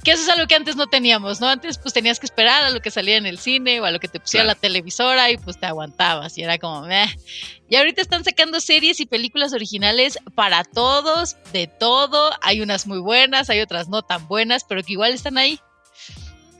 [0.03, 1.47] Que eso es algo que antes no teníamos, ¿no?
[1.47, 3.99] Antes pues tenías que esperar a lo que salía en el cine o a lo
[3.99, 7.15] que te pusiera la televisora y pues te aguantabas y era como, Meh.
[7.69, 12.31] Y ahorita están sacando series y películas originales para todos, de todo.
[12.41, 15.59] Hay unas muy buenas, hay otras no tan buenas, pero que igual están ahí.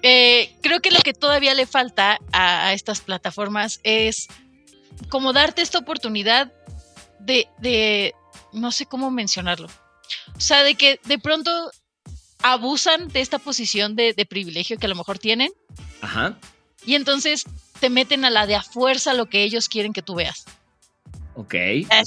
[0.04, 4.28] Eh, creo que lo que todavía le falta a, estas plataformas es
[5.10, 6.52] como darte esta oportunidad
[7.20, 8.14] de, de,
[8.54, 9.68] no sé cómo mencionarlo.
[10.36, 11.72] O sea, de que de pronto
[12.42, 15.52] abusan de esta posición de, privilegio que a lo mejor tienen.
[16.02, 16.38] Ajá.
[16.86, 17.46] Y entonces
[17.80, 20.46] te meten a la de a fuerza lo que ellos quieren que tú veas.
[21.36, 21.56] Ok.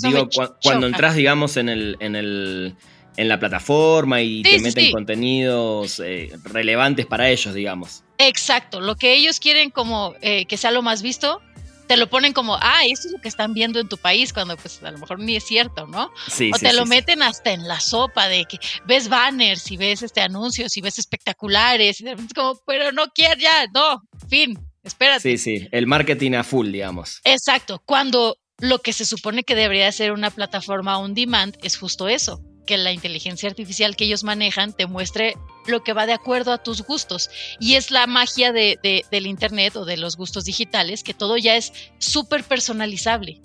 [0.02, 0.28] Digo,
[0.62, 2.76] cuando entras, digamos, en el, en el
[3.16, 8.02] en la plataforma y te meten contenidos eh, relevantes para ellos, digamos.
[8.18, 11.40] Exacto, lo que ellos quieren como eh, que sea lo más visto,
[11.86, 14.56] te lo ponen como, ah, eso es lo que están viendo en tu país, cuando
[14.56, 16.10] pues a lo mejor ni es cierto, ¿no?
[16.28, 20.02] Sí, o te lo meten hasta en la sopa de que ves banners y ves
[20.02, 24.02] este anuncios y ves espectaculares y de repente es como, pero no quiero ya, no,
[24.28, 25.20] fin, espérate.
[25.20, 27.20] Sí, sí, el marketing a full, digamos.
[27.24, 32.08] Exacto, cuando lo que se supone que debería ser una plataforma on demand es justo
[32.08, 35.34] eso, que la inteligencia artificial que ellos manejan te muestre
[35.66, 37.30] lo que va de acuerdo a tus gustos.
[37.60, 41.56] Y es la magia de, del Internet o de los gustos digitales, que todo ya
[41.56, 43.40] es súper personalizable.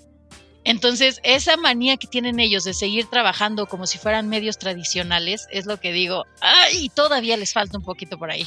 [0.64, 5.64] Entonces, esa manía que tienen ellos de seguir trabajando como si fueran medios tradicionales, es
[5.64, 8.46] lo que digo, ay, todavía les falta un poquito por ahí.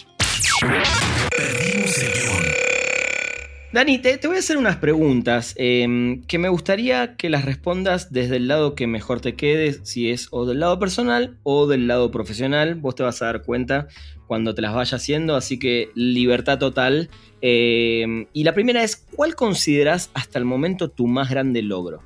[3.74, 8.36] Dani, te, voy a hacer unas preguntas em, que me gustaría que las respondas desde
[8.36, 12.12] el lado que mejor te quede, si es o del lado personal o del lado
[12.12, 12.76] profesional.
[12.76, 13.88] Vos te vas a dar cuenta
[14.28, 17.10] cuando te las vaya haciendo, así que libertad total.
[17.42, 22.04] Em, y la primera es, ¿cuál consideras hasta el momento tu más grande logro?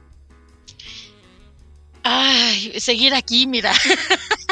[2.01, 3.73] Ay, seguir aquí, mira.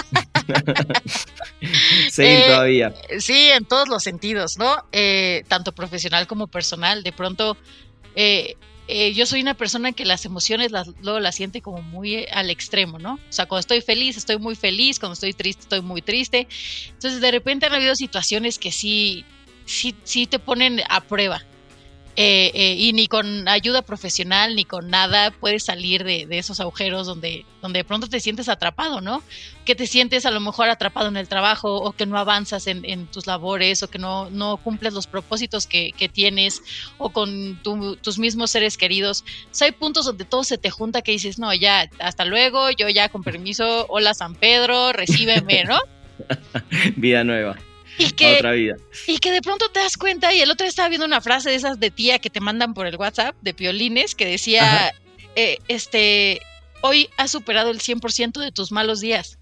[2.10, 2.94] Seguir eh, todavía.
[3.20, 4.86] Sí, en todos los sentidos, ¿no?
[4.92, 7.04] Eh, tanto profesional como personal.
[7.04, 7.58] De pronto,
[8.16, 8.56] eh,
[9.14, 13.00] yo soy una persona que las emociones las, luego las siente como muy al extremo,
[13.00, 13.14] ¿no?
[13.16, 16.48] O sea, cuando estoy feliz, estoy muy feliz, cuando estoy triste, estoy muy triste.
[16.90, 19.26] Entonces, de repente han habido situaciones que sí,
[19.66, 21.44] sí, sí te ponen a prueba.
[22.18, 27.06] Eh, eh, y ni con ayuda profesional ni con nada puedes salir de, esos agujeros
[27.06, 29.22] donde, donde de pronto te sientes atrapado, ¿no?
[29.66, 33.08] Que te sientes a lo mejor atrapado en el trabajo o que no avanzas en,
[33.08, 36.62] tus labores o que no, no cumples los propósitos que, tienes
[36.98, 39.26] o con tus mismos seres queridos.
[39.60, 43.10] hay puntos donde todo se te junta que dices, no, ya, hasta luego, yo ya
[43.10, 45.80] con permiso, hola San Pedro, recíbeme, ¿no?
[46.96, 47.58] Vida nueva.
[47.98, 48.76] Y que, otra vida.
[49.08, 51.50] Y que de pronto te das cuenta, y el otro día estaba viendo una frase
[51.50, 54.94] de esas de tía que te mandan por el WhatsApp, de piolines, que decía,
[55.36, 56.42] eh, este,
[56.82, 59.38] hoy has superado el 100% de tus malos días.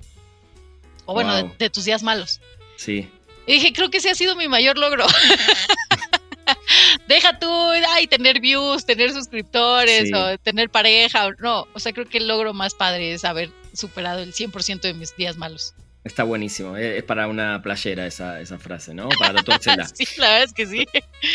[1.06, 2.40] O bueno, de, tus días malos.
[2.78, 3.10] Sí.
[3.46, 5.06] Y dije, creo que ese ha sido mi mayor logro.
[7.08, 7.50] Deja tú,
[7.90, 11.30] ay, tener views, tener suscriptores o tener pareja.
[11.40, 14.94] no, o sea, creo que el logro más padre es haber superado el 100% de
[14.94, 15.74] mis días malos.
[16.04, 16.76] Está buenísimo.
[16.76, 19.08] Eh, es para una playera esa, esa frase, ¿no?
[19.20, 19.88] Para tatuársela.
[19.94, 20.86] sí, la verdad es que sí.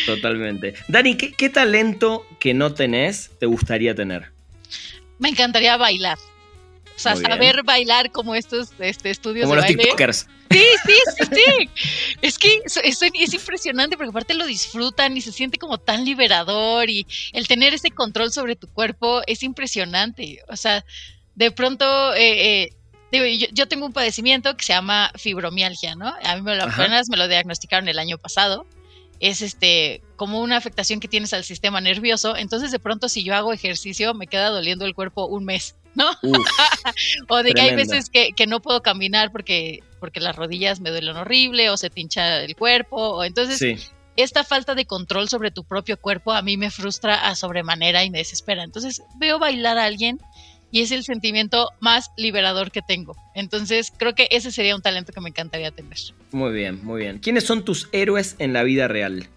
[0.04, 0.74] Totalmente.
[0.88, 4.30] Dani, ¿qué, talento que no tenés te gustaría tener?
[5.18, 6.18] Me encantaría bailar.
[6.94, 10.26] O sea, saber bailar como estos este, estudios como los TikTokers.
[10.50, 11.70] Sí, sí, sí, sí.
[12.22, 16.90] es que es, es, impresionante porque aparte lo disfrutan y se siente como tan liberador
[16.90, 20.40] y el tener ese control sobre tu cuerpo es impresionante.
[20.48, 20.84] O sea,
[21.36, 22.72] de pronto eh, eh,
[23.10, 26.14] Digo, yo, tengo un padecimiento que se llama fibromialgia, ¿no?
[26.22, 28.66] A mí me lo, apenas me lo diagnosticaron el año pasado.
[29.20, 32.36] es este como una afectación que tienes al sistema nervioso.
[32.36, 36.10] Entonces, de pronto, si yo hago ejercicio, me queda doliendo el cuerpo un mes, ¿no?
[37.28, 40.90] o de que hay veces que, que, no puedo caminar porque, porque las rodillas me
[40.90, 42.96] duelen horrible o se pincha el cuerpo.
[42.96, 47.34] O entonces, esta falta de control sobre tu propio cuerpo a mí me frustra a
[47.36, 48.64] sobremanera y me desespera.
[48.64, 50.20] Entonces, veo bailar a alguien
[50.70, 53.16] y es el sentimiento más liberador que tengo.
[53.34, 55.98] Entonces, creo que ese sería un talento que me encantaría tener.
[56.32, 57.18] Muy bien, muy bien.
[57.18, 59.28] ¿Quiénes son tus héroes en la vida real?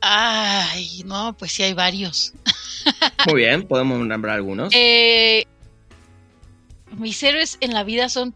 [0.00, 2.32] Ay, no, pues sí hay varios.
[3.26, 4.72] Muy bien, podemos nombrar algunos.
[4.74, 5.46] Eh,
[6.98, 8.34] mis héroes en la vida son,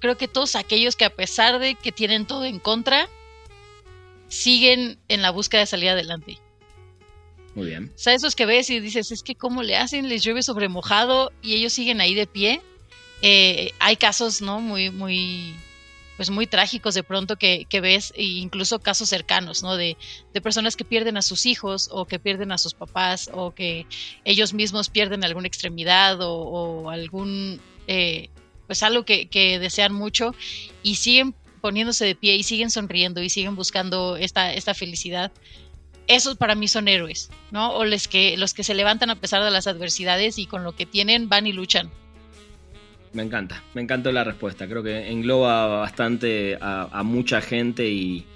[0.00, 3.08] creo que todos aquellos que a pesar de que tienen todo en contra,
[4.28, 6.38] siguen en la búsqueda de salir adelante.
[7.54, 7.92] Muy bien.
[7.94, 10.68] O sea, esos que ves y dices, es que cómo le hacen, les llueve sobre
[10.68, 12.60] mojado y ellos siguen ahí de pie.
[13.22, 14.60] Eh, hay casos, ¿no?
[14.60, 15.54] Muy, muy,
[16.16, 19.76] pues muy trágicos de pronto que, ves, e incluso casos cercanos, ¿no?
[19.76, 19.96] De,
[20.42, 23.86] personas que pierden a sus hijos o que pierden a sus papás o que
[24.24, 28.30] ellos mismos pierden alguna extremidad o, algún, eh,
[28.66, 30.34] pues algo que, que, desean mucho
[30.82, 35.32] y siguen poniéndose de pie y siguen sonriendo y siguen buscando esta, esta felicidad
[36.08, 37.72] esos para mí son héroes, ¿no?
[37.72, 40.72] O los que, los que se levantan a pesar de las adversidades y con lo
[40.72, 41.90] que tienen van y luchan.
[43.12, 44.66] Me encanta, me encantó la respuesta.
[44.66, 48.26] Creo que engloba bastante a, mucha gente y,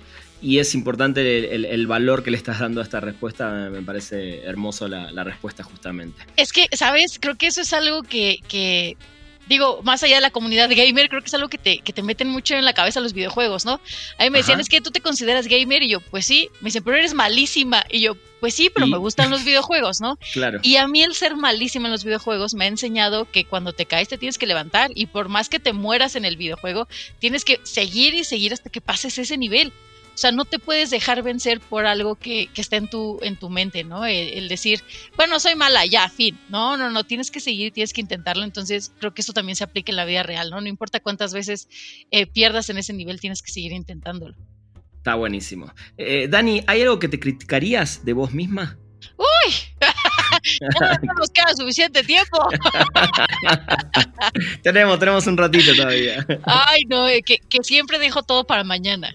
[0.40, 3.70] es importante el, valor que le estás dando a esta respuesta.
[3.70, 6.22] Me parece hermoso la, la respuesta justamente.
[6.36, 7.18] Es que, ¿sabes?
[7.20, 8.96] Creo que eso es algo que, que
[9.48, 12.02] digo, más allá de la comunidad gamer, creo que es algo que te, que te
[12.02, 13.80] meten mucho en la cabeza los videojuegos, ¿no?
[14.18, 16.66] A mí me decían, es que tú te consideras gamer, y yo, pues sí, me
[16.66, 20.18] dicen, pero eres malísima, y yo, pues sí, pero me gustan los videojuegos, ¿no?
[20.32, 20.60] Claro.
[20.62, 23.86] Y a mí el ser malísima en los videojuegos me ha enseñado que cuando te
[23.86, 26.88] caes te tienes que levantar, y por más que te mueras en el videojuego,
[27.18, 29.72] tienes que seguir y seguir hasta que pases ese nivel.
[30.18, 33.50] O sea, no te puedes dejar vencer por algo que, está en tu, en tu
[33.50, 34.04] mente, ¿no?
[34.04, 34.82] El, decir,
[35.16, 36.36] bueno, soy mala, ya, fin.
[36.48, 38.42] No, no, no, tienes que seguir, tienes que intentarlo.
[38.42, 40.60] Entonces, creo que eso también se aplica en la vida real, ¿no?
[40.60, 41.68] No importa cuántas veces
[42.10, 44.34] eh, pierdas en ese nivel, tienes que seguir intentándolo.
[44.96, 45.72] Está buenísimo.
[45.96, 48.76] Eh, Dani, ¿hay algo que te criticarías de vos misma?
[49.18, 49.54] ¡Uy!
[51.06, 52.42] no nos queda suficiente tiempo.
[54.64, 56.26] tenemos, tenemos un ratito todavía.
[56.42, 59.14] Ay, no, eh, que, que siempre dejo todo para mañana.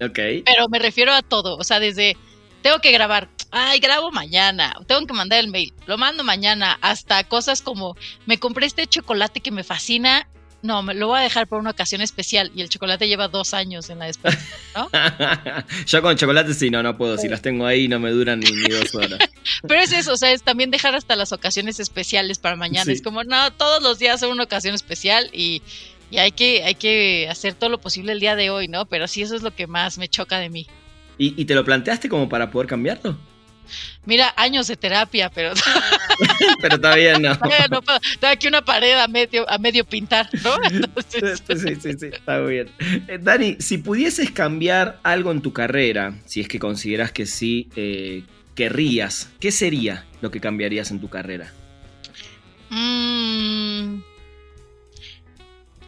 [0.00, 0.18] Ok.
[0.44, 2.16] Pero me refiero a todo, o sea, desde
[2.62, 7.24] tengo que grabar, ay, grabo mañana, tengo que mandar el mail, lo mando mañana, hasta
[7.24, 7.96] cosas como
[8.26, 10.26] me compré este chocolate que me fascina,
[10.62, 13.54] no, me lo voy a dejar por una ocasión especial y el chocolate lleva dos
[13.54, 14.38] años en la despensa,
[14.74, 14.90] ¿no?
[15.86, 18.50] Yo con chocolate sí, no, no puedo, si las tengo ahí no me duran ni,
[18.68, 19.18] dos horas.
[19.66, 23.02] Pero es eso, o sea, es también dejar hasta las ocasiones especiales para mañana, es
[23.02, 25.62] como, no, todos los días son una ocasión especial y
[26.10, 28.86] y hay que, hay que hacer todo lo posible el día de hoy, ¿no?
[28.86, 30.66] Pero sí, eso es lo que más me choca de mí.
[31.18, 33.18] ¿Y, te lo planteaste como para poder cambiarlo?
[34.06, 35.52] Mira, años de terapia, pero.
[36.62, 37.38] pero todavía no.
[37.70, 38.00] no puedo.
[38.22, 40.56] Aquí una pared a medio, a medio pintar, ¿no?
[41.08, 42.70] sí, sí, sí, está muy bien.
[43.06, 47.68] Eh, Dani, si pudieses cambiar algo en tu carrera, si es que consideras que sí
[47.76, 51.52] eh, querrías, ¿qué sería lo que cambiarías en tu carrera?
[52.70, 54.09] Mmm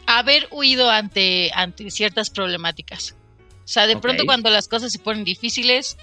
[0.05, 3.15] haber huido ante, ante ciertas problemáticas.
[3.63, 5.97] O sea, de pronto cuando las cosas se ponen difíciles,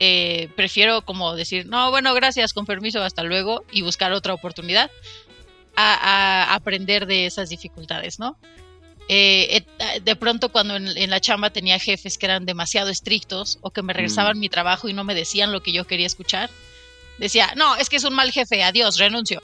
[0.00, 4.90] eh, prefiero como decir, no, bueno, gracias, con permiso, hasta luego, y buscar otra oportunidad
[5.76, 8.36] a, aprender de esas dificultades, ¿no?
[9.08, 9.64] Eh,
[10.02, 13.92] de pronto cuando en, la chamba tenía jefes que eran demasiado estrictos o que me
[13.92, 14.40] regresaban mm.
[14.40, 16.50] mi trabajo y no me decían lo que yo quería escuchar,
[17.18, 19.42] decía, no, es que es un mal jefe, adiós, renuncio.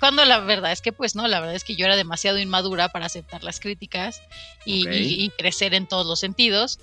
[0.00, 2.88] Cuando la verdad es que pues no, la verdad es que yo era demasiado inmadura
[2.88, 4.20] para aceptar las críticas
[4.64, 6.78] y, crecer en todos los sentidos.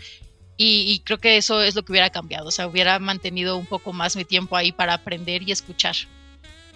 [0.57, 3.93] Y, creo que eso es lo que hubiera cambiado, o sea, hubiera mantenido un poco
[3.93, 5.95] más mi tiempo ahí para aprender y escuchar.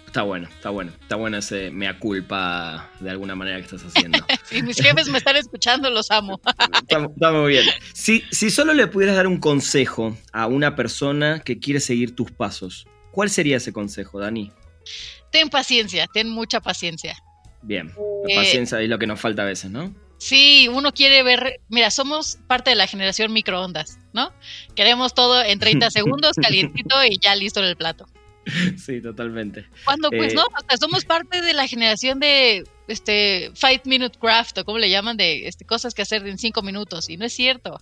[0.06, 4.18] Está bueno, está bueno, está bueno ese mea culpa de alguna manera que estás haciendo.
[4.44, 6.40] si mis jefes me están escuchando, los amo.
[6.88, 7.66] está, muy bien.
[7.92, 12.32] Si, si solo le pudieras dar un consejo a una persona que quiere seguir tus
[12.32, 14.52] pasos, ¿cuál sería ese consejo, Dani?
[15.30, 17.16] Ten paciencia, ten mucha paciencia.
[17.62, 17.92] Bien,
[18.26, 19.94] la eh, paciencia es lo que nos falta a veces, ¿no?
[20.18, 24.32] Sí, uno quiere ver, mira, somos parte de la generación microondas, ¿no?
[24.74, 28.06] Queremos todo en 30 segundos, calientito y ya listo en el plato.
[28.78, 29.66] Sí, totalmente.
[29.84, 34.58] Cuando pues eh, no, hasta somos parte de la generación de este five minute craft
[34.58, 37.32] o como le llaman de este, cosas que hacer en cinco minutos y no es
[37.32, 37.80] cierto.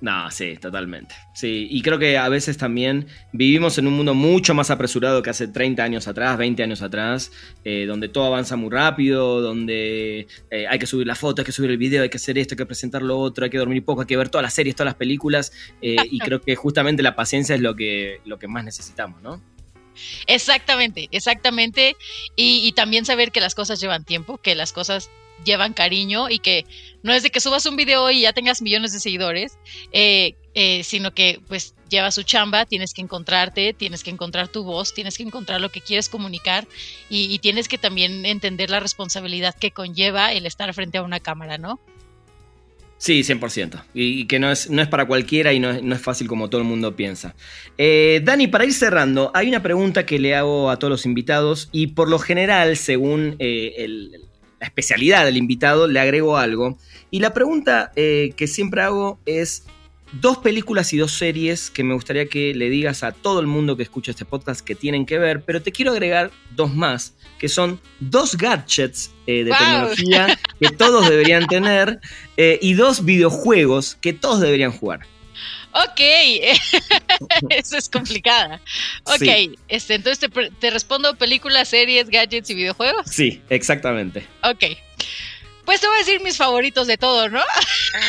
[0.00, 1.14] No, sí, totalmente.
[1.34, 5.30] Sí, y creo que a veces también vivimos en un mundo mucho más apresurado que
[5.30, 7.32] hace 30 años atrás, 20 años atrás,
[7.64, 11.52] eh, donde todo avanza muy rápido, donde eh, hay que subir la foto, hay que
[11.52, 13.84] subir el video, hay que hacer esto, hay que presentar lo otro, hay que dormir
[13.84, 17.02] poco, hay que ver todas las series, todas las películas, eh, y creo que justamente
[17.02, 19.40] la paciencia es lo que, lo que más necesitamos, ¿no?
[20.26, 21.96] Exactamente, exactamente.
[22.36, 25.10] Y, y también saber que las cosas llevan tiempo, que las cosas
[25.44, 26.64] llevan cariño y que
[27.02, 29.58] no es de que subas un video y ya tengas millones de seguidores,
[29.92, 34.64] eh, eh, sino que pues lleva su chamba, tienes que encontrarte, tienes que encontrar tu
[34.64, 36.66] voz, tienes que encontrar lo que quieres comunicar
[37.08, 41.58] y, tienes que también entender la responsabilidad que conlleva el estar frente a una cámara,
[41.58, 41.78] ¿no?
[42.98, 43.84] Sí, 100%.
[43.92, 46.48] Y, que no es, no es para cualquiera y no es, no es fácil como
[46.48, 47.36] todo el mundo piensa.
[47.76, 51.68] Eh, Dani, para ir cerrando, hay una pregunta que le hago a todos los invitados
[51.72, 54.25] y por lo general, según el,
[54.60, 56.78] la especialidad del invitado, le agrego algo.
[57.10, 59.64] Y la pregunta eh, que siempre hago es
[60.12, 63.76] dos películas y dos series que me gustaría que le digas a todo el mundo
[63.76, 67.48] que escucha este podcast que tienen que ver, pero te quiero agregar dos más, que
[67.48, 72.00] son dos gadgets eh, de tecnología que todos deberían tener
[72.36, 75.00] eh, y dos videojuegos que todos deberían jugar.
[75.84, 76.00] Ok,
[77.50, 78.60] eso es complicada.
[79.04, 83.06] Ok, este, entonces te, respondo películas, series, gadgets y videojuegos.
[83.10, 84.26] Sí, exactamente.
[84.42, 84.64] Ok.
[85.66, 87.40] Pues te voy a decir mis favoritos de todo, ¿no?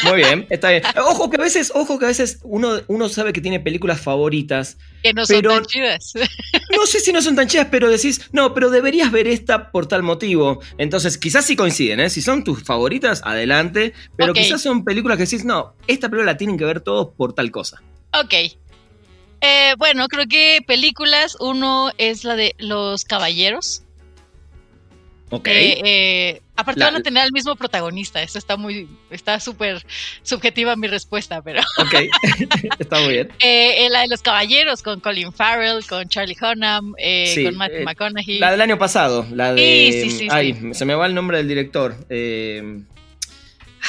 [0.04, 0.84] Muy bien, está bien.
[1.08, 4.78] Ojo que a veces, ojo que a veces uno, uno sabe que tiene películas favoritas.
[5.02, 6.14] Que no son tan chidas.
[6.72, 9.88] No sé si no son tan chidas, pero decís, no, pero deberías ver esta por
[9.88, 10.62] tal motivo.
[10.78, 12.10] Entonces, quizás sí coinciden, ¿eh?
[12.12, 13.94] Si son tus favoritas, adelante.
[14.16, 17.34] Pero quizás son películas que decís, no, esta película la tienen que ver todos por
[17.34, 17.82] tal cosa.
[18.14, 18.34] Ok.
[19.42, 23.84] Eh, bueno, creo que películas, uno es la de Los Caballeros.
[25.30, 25.48] Ok.
[25.48, 28.22] Eh, eh, aparte van a tener al mismo protagonista.
[28.22, 29.86] Eso está muy, está súper
[30.24, 31.62] subjetiva mi respuesta, pero.
[31.78, 31.94] Ok,
[32.80, 33.30] está muy bien.
[33.40, 38.40] Eh, la de los caballeros con Colin Farrell, con Charlie Hunnam, con Matthew McConaughey.
[38.40, 39.90] La del año pasado, la de.
[39.92, 41.96] Sí, sí, sí, ay, se me va el nombre del director.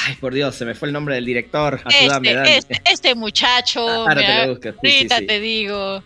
[0.05, 1.81] Ay, por Dios, se me fue el nombre del director.
[1.83, 4.05] Ayúdame, este, este, este, muchacho.
[4.07, 6.03] Ah, ahorita te digo.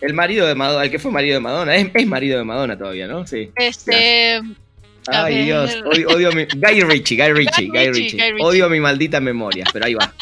[0.00, 3.06] El marido de Madonna, el que fue marido de Madonna, es, marido de Madonna todavía,
[3.06, 3.26] ¿no?
[3.26, 3.50] Sí.
[3.56, 4.40] Este.
[5.10, 5.76] Ay, Dios,
[6.08, 6.44] odio, mi.
[6.44, 8.34] Guy Ritchie, Guy Ritchie, Guy Ritchie.
[8.40, 10.12] Odio mi maldita memoria, pero ahí va.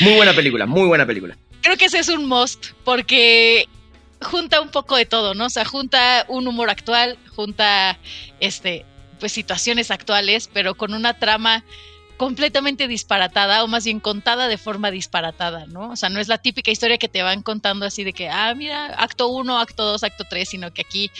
[0.00, 1.36] Muy buena película, muy buena película.
[1.62, 3.66] Creo que ese es un must, porque
[4.22, 5.46] junta un poco de todo, ¿no?
[5.46, 7.98] O sea, junta un humor actual, junta
[8.40, 8.84] este,
[9.18, 11.64] pues situaciones actuales, pero con una trama
[12.16, 15.90] completamente disparatada o más bien contada de forma disparatada, ¿no?
[15.90, 18.54] O sea, no es la típica historia que te van contando así de que, ah,
[18.54, 21.10] mira, acto 1, acto 2, acto 3, sino que aquí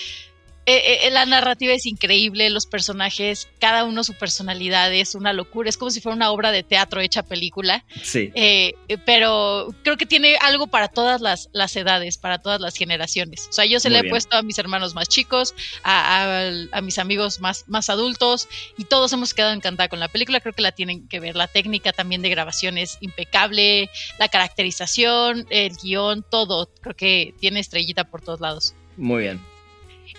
[0.66, 5.68] eh, eh, la narrativa es increíble, los personajes, cada uno su personalidad es una locura,
[5.68, 7.84] es como si fuera una obra de teatro hecha película.
[8.02, 8.30] Sí.
[8.34, 8.74] Eh,
[9.06, 13.48] pero creo que tiene algo para todas las, las, edades, para todas las generaciones.
[13.48, 16.50] O sea, yo se le he puesto a mis hermanos más chicos, a,
[16.82, 20.40] mis amigos más, más adultos, y todos hemos quedado encantados con la película.
[20.40, 21.36] Creo que la tienen que ver.
[21.36, 26.70] La técnica también de grabación es impecable, la caracterización, el guion, todo.
[26.80, 28.74] Creo que tiene estrellita por todos lados.
[28.96, 29.49] Muy bien.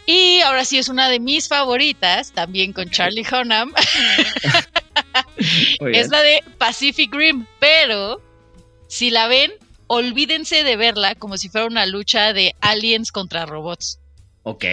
[0.06, 3.74] Y ahora sí es una de mis favoritas, también con Charlie Hunnam.
[5.94, 8.22] es la de Pacific Rim, pero
[8.88, 9.52] si la ven,
[9.88, 14.00] olvídense de verla como si fuera una lucha de aliens contra robots.
[14.44, 14.66] Ok.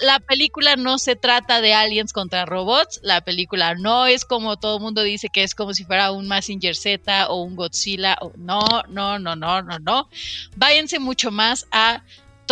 [0.00, 2.98] la película no se trata de aliens contra robots.
[3.04, 6.26] La película no es como todo el mundo dice que es como si fuera un
[6.26, 8.18] Massinger Z o un Godzilla.
[8.36, 10.08] no, no, no, no, no, no.
[10.56, 12.02] Váyanse mucho más a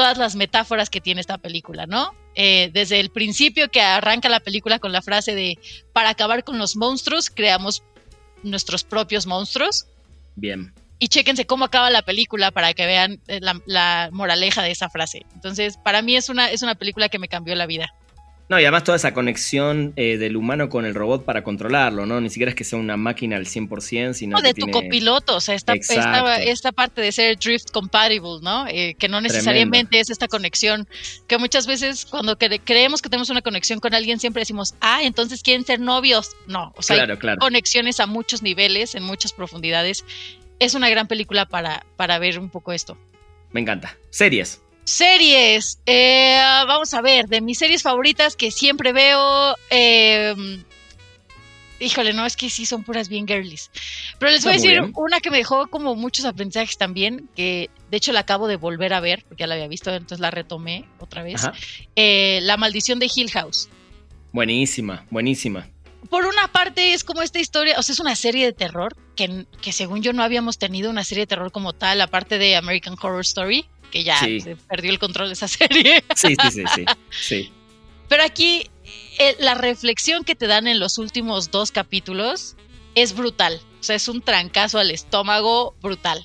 [0.00, 2.14] todas las metáforas que tiene esta película, ¿no?
[2.34, 5.58] Eh, desde el principio que arranca la película con la frase de
[5.92, 7.82] para acabar con los monstruos, creamos
[8.42, 9.84] nuestros propios monstruos.
[10.36, 10.72] Bien.
[10.98, 14.88] Y chéquense cómo acaba la película para que vean eh, la, la moraleja de esa
[14.88, 15.26] frase.
[15.34, 17.92] Entonces, para mí es una, es una película que me cambió la vida.
[18.50, 22.20] No, y además toda esa conexión eh, del humano con el robot para controlarlo, ¿no?
[22.20, 25.40] Ni siquiera es que sea una máquina al 100%, sino no, de tu copiloto, o
[25.40, 28.66] sea, esta, esta, parte de ser drift compatible, ¿no?
[28.66, 30.88] Eh, que no necesariamente es esta conexión,
[31.28, 35.44] que muchas veces cuando creemos que tenemos una conexión con alguien siempre decimos, ah, entonces
[35.44, 36.32] quieren ser novios.
[36.48, 40.04] No, o sea, hay conexiones a muchos niveles, en muchas profundidades.
[40.58, 42.98] Es una gran película para, para ver un poco esto.
[43.52, 43.96] Me encanta.
[44.10, 44.60] Series.
[44.84, 45.80] Series.
[45.86, 49.54] Eh, vamos a ver, de mis series favoritas que siempre veo.
[49.70, 50.64] Eh,
[51.80, 53.70] híjole, no, es que sí son puras bien girlies.
[54.18, 57.96] Pero les voy a decir una que me dejó como muchos aprendizajes también, que de
[57.96, 60.84] hecho la acabo de volver a ver, porque ya la había visto, entonces la retomé
[60.98, 61.48] otra vez.
[61.96, 63.68] Eh, la maldición de Hill House.
[64.32, 65.68] Buenísima, buenísima.
[66.08, 69.46] Por una parte es como esta historia, o sea, es una serie de terror que,
[69.60, 72.96] que según yo no habíamos tenido una serie de terror como tal, aparte de American
[73.00, 74.40] Horror Story, que ya Sí.
[74.40, 76.04] se perdió el control de esa serie.
[76.14, 76.84] Sí, sí, sí, sí.
[77.10, 77.52] sí.
[78.08, 78.68] Pero aquí
[79.18, 82.56] eh, la reflexión que te dan en los últimos dos capítulos
[82.94, 83.60] es brutal.
[83.80, 86.24] O sea, es un trancazo al estómago brutal.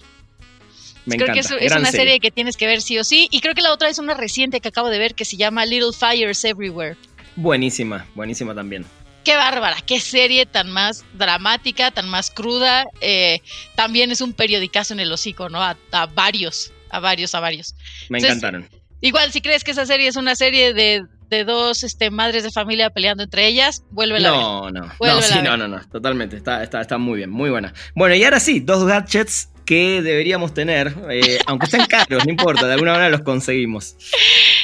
[1.05, 1.57] Me creo encanta.
[1.59, 2.20] que es, una serie.
[2.20, 3.28] que tienes que ver sí o sí.
[3.32, 5.66] Y creo que la otra es una reciente que acabo de ver que se llama
[5.66, 6.97] Little Fires Everywhere.
[7.36, 8.86] Buenísima, buenísima también.
[9.24, 12.86] Qué bárbara, qué serie tan más dramática, tan más cruda.
[13.01, 13.41] Eh,
[13.76, 15.61] también es un periodicazo en el hocico, ¿no?
[15.61, 17.75] A, a varios, a varios, a varios.
[18.09, 18.69] Me Entonces, encantaron.
[19.01, 22.51] Igual, si crees que esa serie es una serie de, de dos este, madres de
[22.51, 24.41] familia peleando entre ellas, vuélvela a ver.
[24.41, 24.91] No, no.
[24.99, 25.43] Vuélvela No, sí, ver.
[25.43, 25.81] no, no, no.
[25.89, 26.37] Totalmente.
[26.37, 27.73] Está, está, está muy bien, muy buena.
[27.93, 32.67] Bueno, y ahora sí, dos gadgets que deberíamos tener, eh, aunque sean caros, no importa,
[32.67, 33.95] de alguna manera los conseguimos.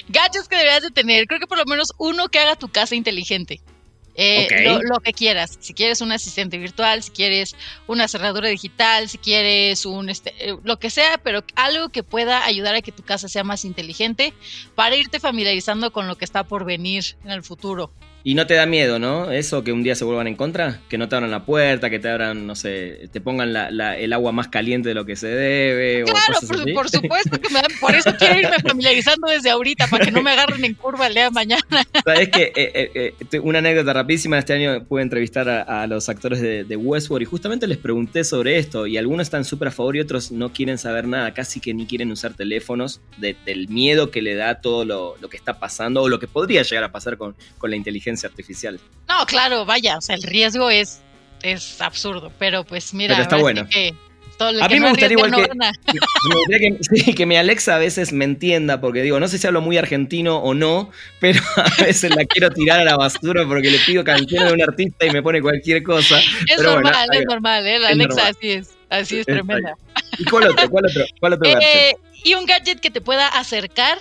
[0.10, 1.26] Gadgets que deberías de tener.
[1.28, 3.62] Creo que por lo menos uno que haga tu casa inteligente.
[4.16, 5.58] Eh, lo, lo que quieras.
[5.62, 7.56] Si quieres un asistente virtual, si quieres
[7.88, 12.46] una cerradura digital, si quieres un este, eh, lo que sea, pero algo que pueda
[12.46, 14.34] ayudar a que tu casa sea más inteligente
[14.76, 17.92] para irte familiarizando con lo que está por venir en el futuro.
[18.24, 19.32] Y no te da miedo, ¿no?
[19.32, 21.98] Eso que un día se vuelvan en contra, que no te abran la puerta, que
[21.98, 25.16] te abran, no sé, te pongan la- la- el agua más caliente de lo que
[25.16, 26.04] se debe.
[26.04, 29.50] o Claro, cosas por, por supuesto que me dan, por eso quiero irme familiarizando desde
[29.50, 31.62] ahorita, para que no me agarren en curva el día de mañana.
[32.06, 36.08] Sabes que eh, eh, eh, una anécdota rapidísima, este año pude entrevistar a, a los
[36.08, 39.72] actores de, de Westworld y justamente les pregunté sobre esto y algunos están súper a
[39.72, 43.68] favor y otros no quieren saber nada, casi que ni quieren usar teléfonos de- del
[43.68, 46.84] miedo que le da todo lo, lo que está pasando o lo que podría llegar
[46.84, 48.80] a pasar con, con la inteligencia artificial.
[49.08, 51.02] No, claro, vaya, o sea, el riesgo es,
[51.44, 53.68] es absurdo, pero pues mira, Pero está bueno.
[53.68, 53.94] que
[54.62, 55.50] A mí me gustaría igual que-.
[56.30, 59.38] Me gustaría que, sí, que mi Alexa a veces me entienda, porque digo, no sé
[59.38, 63.46] si hablo muy argentino o no, pero a veces la quiero tirar a la basura
[63.48, 66.20] porque le pido canciones de un artista y me pone cualquier cosa.
[66.20, 67.80] Es pero normal, es normal, ¿eh?
[67.80, 68.36] La Es Alexa normal.
[68.38, 69.74] así es, así es tremenda.
[70.18, 70.70] ¿Y cuál otro?
[70.70, 71.06] ¿Cuál otro?
[71.20, 71.64] ¿Cuál otro gadget?
[71.64, 73.98] Eh, y un gadget que te pueda acercar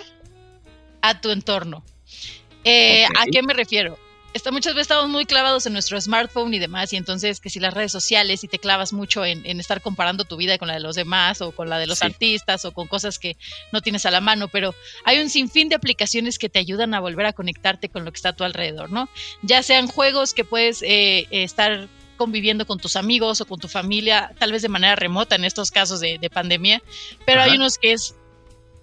[1.01, 1.83] a tu entorno.
[2.63, 3.05] Eh.
[3.05, 3.97] ¿A qué me refiero?
[4.33, 7.59] Está, muchas veces estamos muy clavados en nuestro smartphone y demás, y entonces que si
[7.59, 10.75] las redes sociales y te clavas mucho en, en estar comparando tu vida con la
[10.75, 12.05] de los demás o con la de los Sí.
[12.05, 13.35] artistas o con cosas que
[13.73, 17.01] no tienes a la mano, pero hay un sinfín de aplicaciones que te ayudan a
[17.01, 19.09] volver a conectarte con lo que está a tu alrededor, ¿no?
[19.41, 24.31] Ya sean juegos que puedes eh, estar conviviendo con tus amigos o con tu familia,
[24.39, 26.81] tal vez de manera remota en estos casos de, de pandemia,
[27.25, 28.15] pero hay unos que es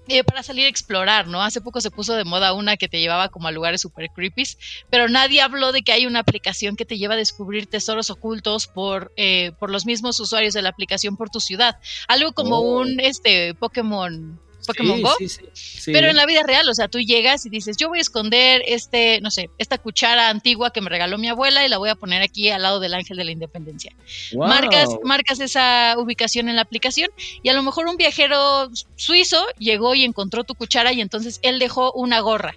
[0.08, 1.42] eh, para salir a explorar, ¿no?
[1.42, 4.44] Hace poco se puso de moda una que te llevaba como a lugares super creepy,
[4.90, 8.66] pero nadie habló de que hay una aplicación que te lleva a descubrir tesoros ocultos
[8.66, 11.76] por, eh, por los mismos usuarios de la aplicación por tu ciudad.
[12.08, 12.80] Algo como Oh.
[12.80, 15.92] un este Pokémon, Pokémon Sí, Go, sí, sí, sí.
[15.92, 18.62] pero en la vida real, o sea, tú llegas y dices, yo voy a esconder
[18.66, 21.94] este, no sé, esta cuchara antigua que me regaló mi abuela y la voy a
[21.94, 23.92] poner aquí al lado del Ángel de la Independencia.
[24.32, 24.46] Wow.
[24.46, 27.10] Marcas, marcas esa ubicación en la aplicación
[27.42, 31.58] y a lo mejor un viajero suizo llegó y encontró tu cuchara y entonces él
[31.58, 32.56] dejó una gorra.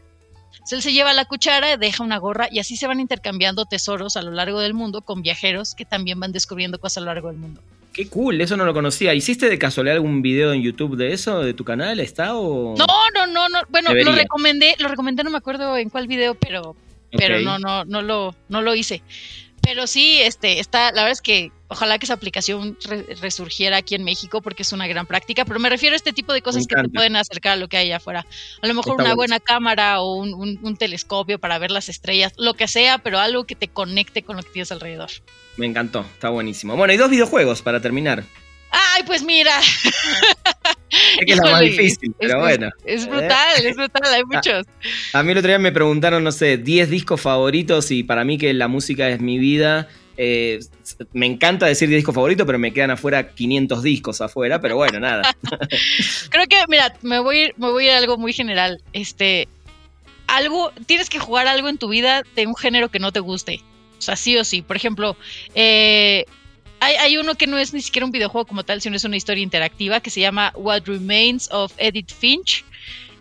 [0.53, 4.15] Entonces él se lleva la cuchara, deja una gorra y así se van intercambiando tesoros
[4.15, 7.29] a lo largo del mundo con viajeros que también van descubriendo cosas a lo largo
[7.29, 7.61] del mundo.
[7.93, 9.13] Qué cool, eso no lo conocía.
[9.13, 11.99] ¿Hiciste de casualidad algún video en YouTube de eso, de tu canal?
[11.99, 12.75] ¿Está o...?
[12.77, 13.59] No, no, no, no.
[13.69, 16.75] Bueno, lo recomendé, lo recomendé, no me acuerdo en cuál video, pero,
[17.11, 19.01] pero no, no, no lo, no lo hice.
[19.63, 23.95] Pero sí, este, está, la verdad es que ojalá que esa aplicación re- resurgiera aquí
[23.95, 26.65] en México porque es una gran práctica, pero me refiero a este tipo de cosas
[26.67, 28.25] que te pueden acercar a lo que hay allá afuera.
[28.61, 31.89] A lo mejor Está una buena cámara o un, un- un telescopio para ver las
[31.89, 35.09] estrellas, lo que sea, pero algo que te conecte con lo que tienes alrededor.
[35.57, 36.75] Me encantó, está buenísimo.
[36.75, 38.23] Bueno, y dos videojuegos para terminar.
[38.71, 39.59] Ay, pues mira.
[41.19, 42.69] Sé que es la más difícil, es- pero es- bueno.
[42.85, 44.65] Es brutal, es brutal, hay muchos.
[45.13, 48.37] A mí el otro día me preguntaron, no sé, 10 discos favoritos y para mí
[48.37, 49.87] que la música es mi vida.
[50.17, 50.59] eh,
[51.13, 54.99] me encanta decir 10 discos favoritos, pero me quedan afuera 500 discos afuera, pero bueno,
[54.99, 55.23] nada.
[56.29, 58.81] Creo que, mira, me voy, a ir- me voy a ir a algo muy general.
[58.93, 59.47] Este,
[60.27, 63.61] algo, tienes que jugar algo en tu vida de un género que no te guste.
[63.97, 64.61] O sea, sí o sí.
[64.61, 65.15] Por ejemplo,
[65.55, 66.25] eh,
[66.81, 69.15] hay, hay uno que no es ni siquiera un videojuego como tal, sino es una
[69.15, 72.65] historia interactiva que se llama What Remains of Edith Finch.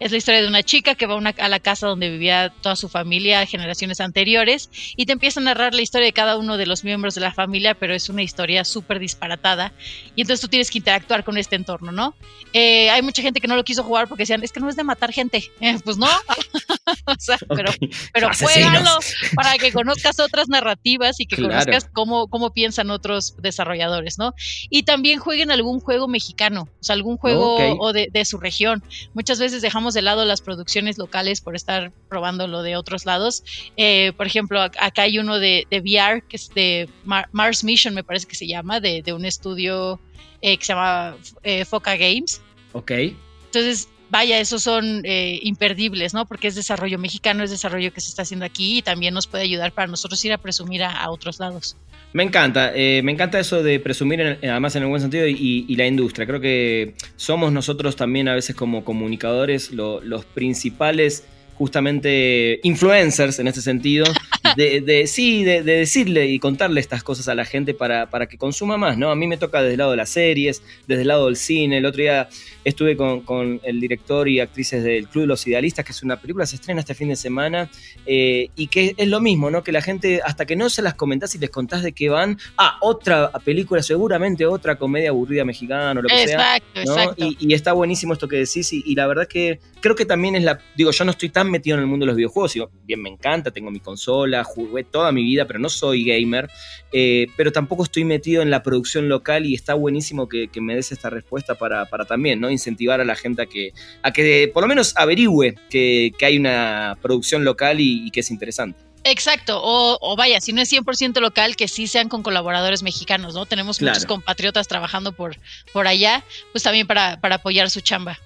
[0.01, 2.53] Es la historia de una chica que va a, una- a la casa donde vivía
[2.63, 6.57] toda su familia generaciones anteriores y te empieza a narrar la historia de cada uno
[6.57, 9.73] de los miembros de la familia, pero es una historia súper disparatada
[10.17, 12.15] y entonces tú tienes que interactuar con este entorno, ¿no?
[12.53, 14.77] Eh, hay mucha gente que no lo quiso jugar porque decían, es que no es
[14.77, 15.45] de matar gente.
[15.61, 16.07] Eh, pues no,
[17.07, 17.71] o sea, pero,
[18.15, 18.99] pero juégalo
[19.35, 24.33] para que conozcas otras narrativas y que conozcas cómo, cómo piensan otros desarrolladores, ¿no?
[24.71, 28.83] Y también jueguen algún juego mexicano, o sea, algún juego o de, de, su región.
[29.13, 33.43] Muchas veces dejamos de lado las producciones locales por estar probando lo de otros lados.
[33.77, 38.05] Eh, por ejemplo, acá hay uno de, de VR, que es de Mars Mission, me
[38.05, 40.01] parece que se llama, de, de un estudio
[40.43, 42.41] eh, que se llama eh, Foca Games.
[42.73, 42.91] Ok.
[42.91, 46.27] Entonces, vaya, esos son eh, imperdibles, ¿no?
[46.27, 49.45] Porque es desarrollo mexicano, es desarrollo que se está haciendo aquí y también nos puede
[49.45, 51.77] ayudar para nosotros ir a presumir a, otros lados.
[52.13, 55.87] Me encanta, eh, me encanta eso de presumir, además en el buen sentido, y, la
[55.87, 56.27] industria.
[56.27, 63.61] Creo que somos nosotros también a veces como comunicadores los principales justamente influencers en este
[63.61, 64.07] sentido,
[64.57, 68.77] de, sí, de, decirle y contarle estas cosas a la gente para, para, que consuma
[68.77, 69.11] más, ¿no?
[69.11, 71.79] A mí me toca desde el lado de las series, desde el lado del cine.
[71.79, 72.29] El otro día
[72.65, 76.47] estuve con, el director y actrices del Club de los Idealistas, que es una película,
[76.47, 77.71] se estrena este fin de semana,
[78.07, 79.63] eh, y que es lo mismo, ¿no?
[79.63, 82.39] Que la gente, hasta que no se las comentás y les contás de qué van,
[82.57, 86.57] ah, otra película, seguramente otra comedia aburrida mexicana o lo que sea.
[86.75, 87.15] Exacto.
[87.17, 90.37] Y, y, está buenísimo esto que decís, y, y la verdad que creo que también
[90.37, 92.63] es la, digo, yo no estoy tan metido en el mundo de los videojuegos, y
[92.85, 96.49] bien me encanta, tengo mi consola, jugué toda mi vida, pero no soy gamer,
[96.93, 100.93] eh, pero tampoco estoy metido en la producción local y está buenísimo que, me des
[100.93, 102.51] esta respuesta para, también, ¿no?
[102.51, 103.73] Incentivar a la gente a que,
[104.03, 108.79] a que por lo menos averigüe que, hay una producción local y, que es interesante.
[109.05, 113.47] Exacto, o, vaya, si no es 100% local, que sí sean con colaboradores mexicanos, ¿no?
[113.47, 115.39] Tenemos muchos compatriotas trabajando por,
[115.73, 116.23] por allá,
[116.53, 118.19] pues también para, para apoyar su chamba.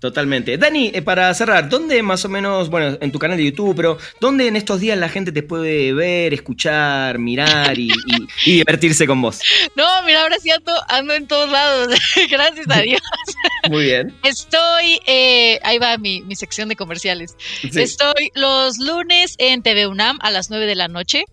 [0.00, 0.56] Totalmente.
[0.58, 3.98] Dani, eh, para cerrar, ¿dónde más o menos, bueno, en tu canal de YouTube, pero
[4.20, 7.90] ¿dónde en estos días la gente te puede ver, escuchar, mirar y,
[8.44, 9.40] divertirse con vos?
[9.74, 11.88] No, mira, ahora sí ando, en todos lados.
[12.30, 13.00] Gracias a Dios.
[13.68, 14.14] Muy bien.
[14.22, 17.36] Estoy, eh, ahí va mi, sección de comerciales.
[17.62, 21.24] Estoy los lunes en TV UNAM a las 9 de la noche.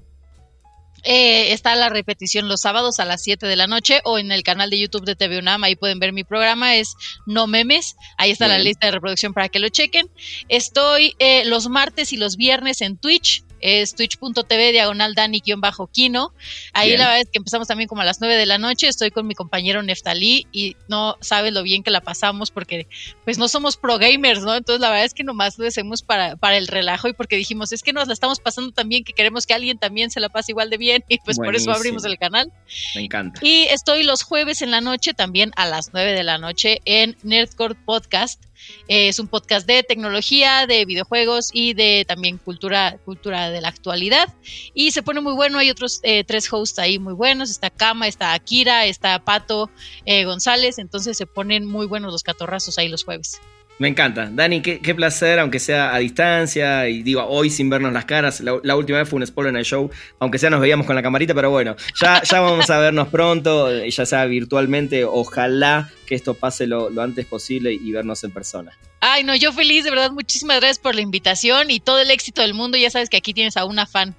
[1.06, 4.42] Eh, está la repetición los sábados a las 7 de la noche o en el
[4.42, 5.64] canal de YouTube de TV UNAM.
[5.64, 6.96] Ahí pueden ver mi programa, es
[7.28, 7.96] No Memes.
[8.18, 10.10] Ahí está la lista de reproducción para que lo chequen.
[10.50, 16.34] Estoy eh, los martes y los viernes en Twitch es twitch.tv diagonal Dani-Kino.
[16.74, 18.88] Ahí la verdad es que empezamos también como a las 9 de la noche.
[18.88, 22.88] Estoy con mi compañero Neftalí y no sabes lo bien que la pasamos porque
[23.24, 24.56] pues no somos pro gamers, ¿no?
[24.56, 27.72] Entonces la verdad es que nomás lo hacemos para, para el relajo y porque dijimos,
[27.72, 30.30] es que nos la estamos pasando tan bien que queremos que alguien también se la
[30.30, 32.52] pase igual de bien y pues por eso abrimos el canal.
[32.94, 33.40] Me encanta.
[33.42, 37.18] Y estoy los jueves en la noche también a las 9 de la noche en
[37.24, 38.45] Nerdcore Podcast
[38.88, 44.34] es un podcast de tecnología, de videojuegos y de también cultura, cultura de la actualidad.
[44.74, 48.08] Y se pone muy bueno, hay otros eh, tres hosts ahí muy buenos, está Kama,
[48.08, 49.70] está Akira, está Pato
[50.06, 53.40] eh, González, entonces se ponen muy buenos los catorrazos ahí los jueves.
[53.78, 54.30] Me encanta.
[54.32, 58.40] Dani, qué, placer, aunque sea a distancia, y digo, hoy sin vernos las caras.
[58.40, 61.04] La, última vez fue un spoiler en el show, aunque sea nos veíamos con la
[61.04, 65.04] camarita, pero bueno, ya, ya vamos a vernos pronto, ya sea virtualmente.
[65.04, 68.72] Ojalá que esto pase lo, lo antes posible y vernos en persona.
[69.02, 72.42] Ay, no, yo feliz, de verdad, muchísimas gracias por la invitación y todo el éxito
[72.42, 72.78] del mundo.
[72.78, 74.16] Ya sabes que aquí tienes a una fan.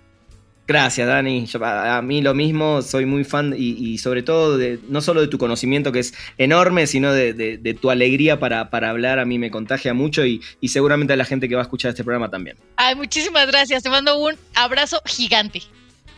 [0.66, 1.46] Gracias, Dani.
[1.62, 5.38] a, mí lo mismo, soy muy fan y, sobre todo de, no solo de tu
[5.38, 9.20] conocimiento que es enorme, sino de, tu alegría para, hablar.
[9.20, 12.02] A mí me contagia mucho y, seguramente a la gente que va a escuchar este
[12.02, 12.56] programa también.
[12.76, 13.82] Ay, muchísimas gracias.
[13.82, 15.62] Te mando un abrazo gigante.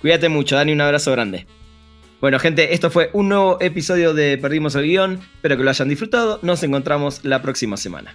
[0.00, 0.72] Cuídate mucho, Dani.
[0.72, 1.46] Un abrazo grande.
[2.20, 5.20] Bueno, gente, esto fue un nuevo episodio de Perdimos el Guión.
[5.36, 6.40] Espero que lo hayan disfrutado.
[6.42, 8.14] Nos encontramos la próxima semana.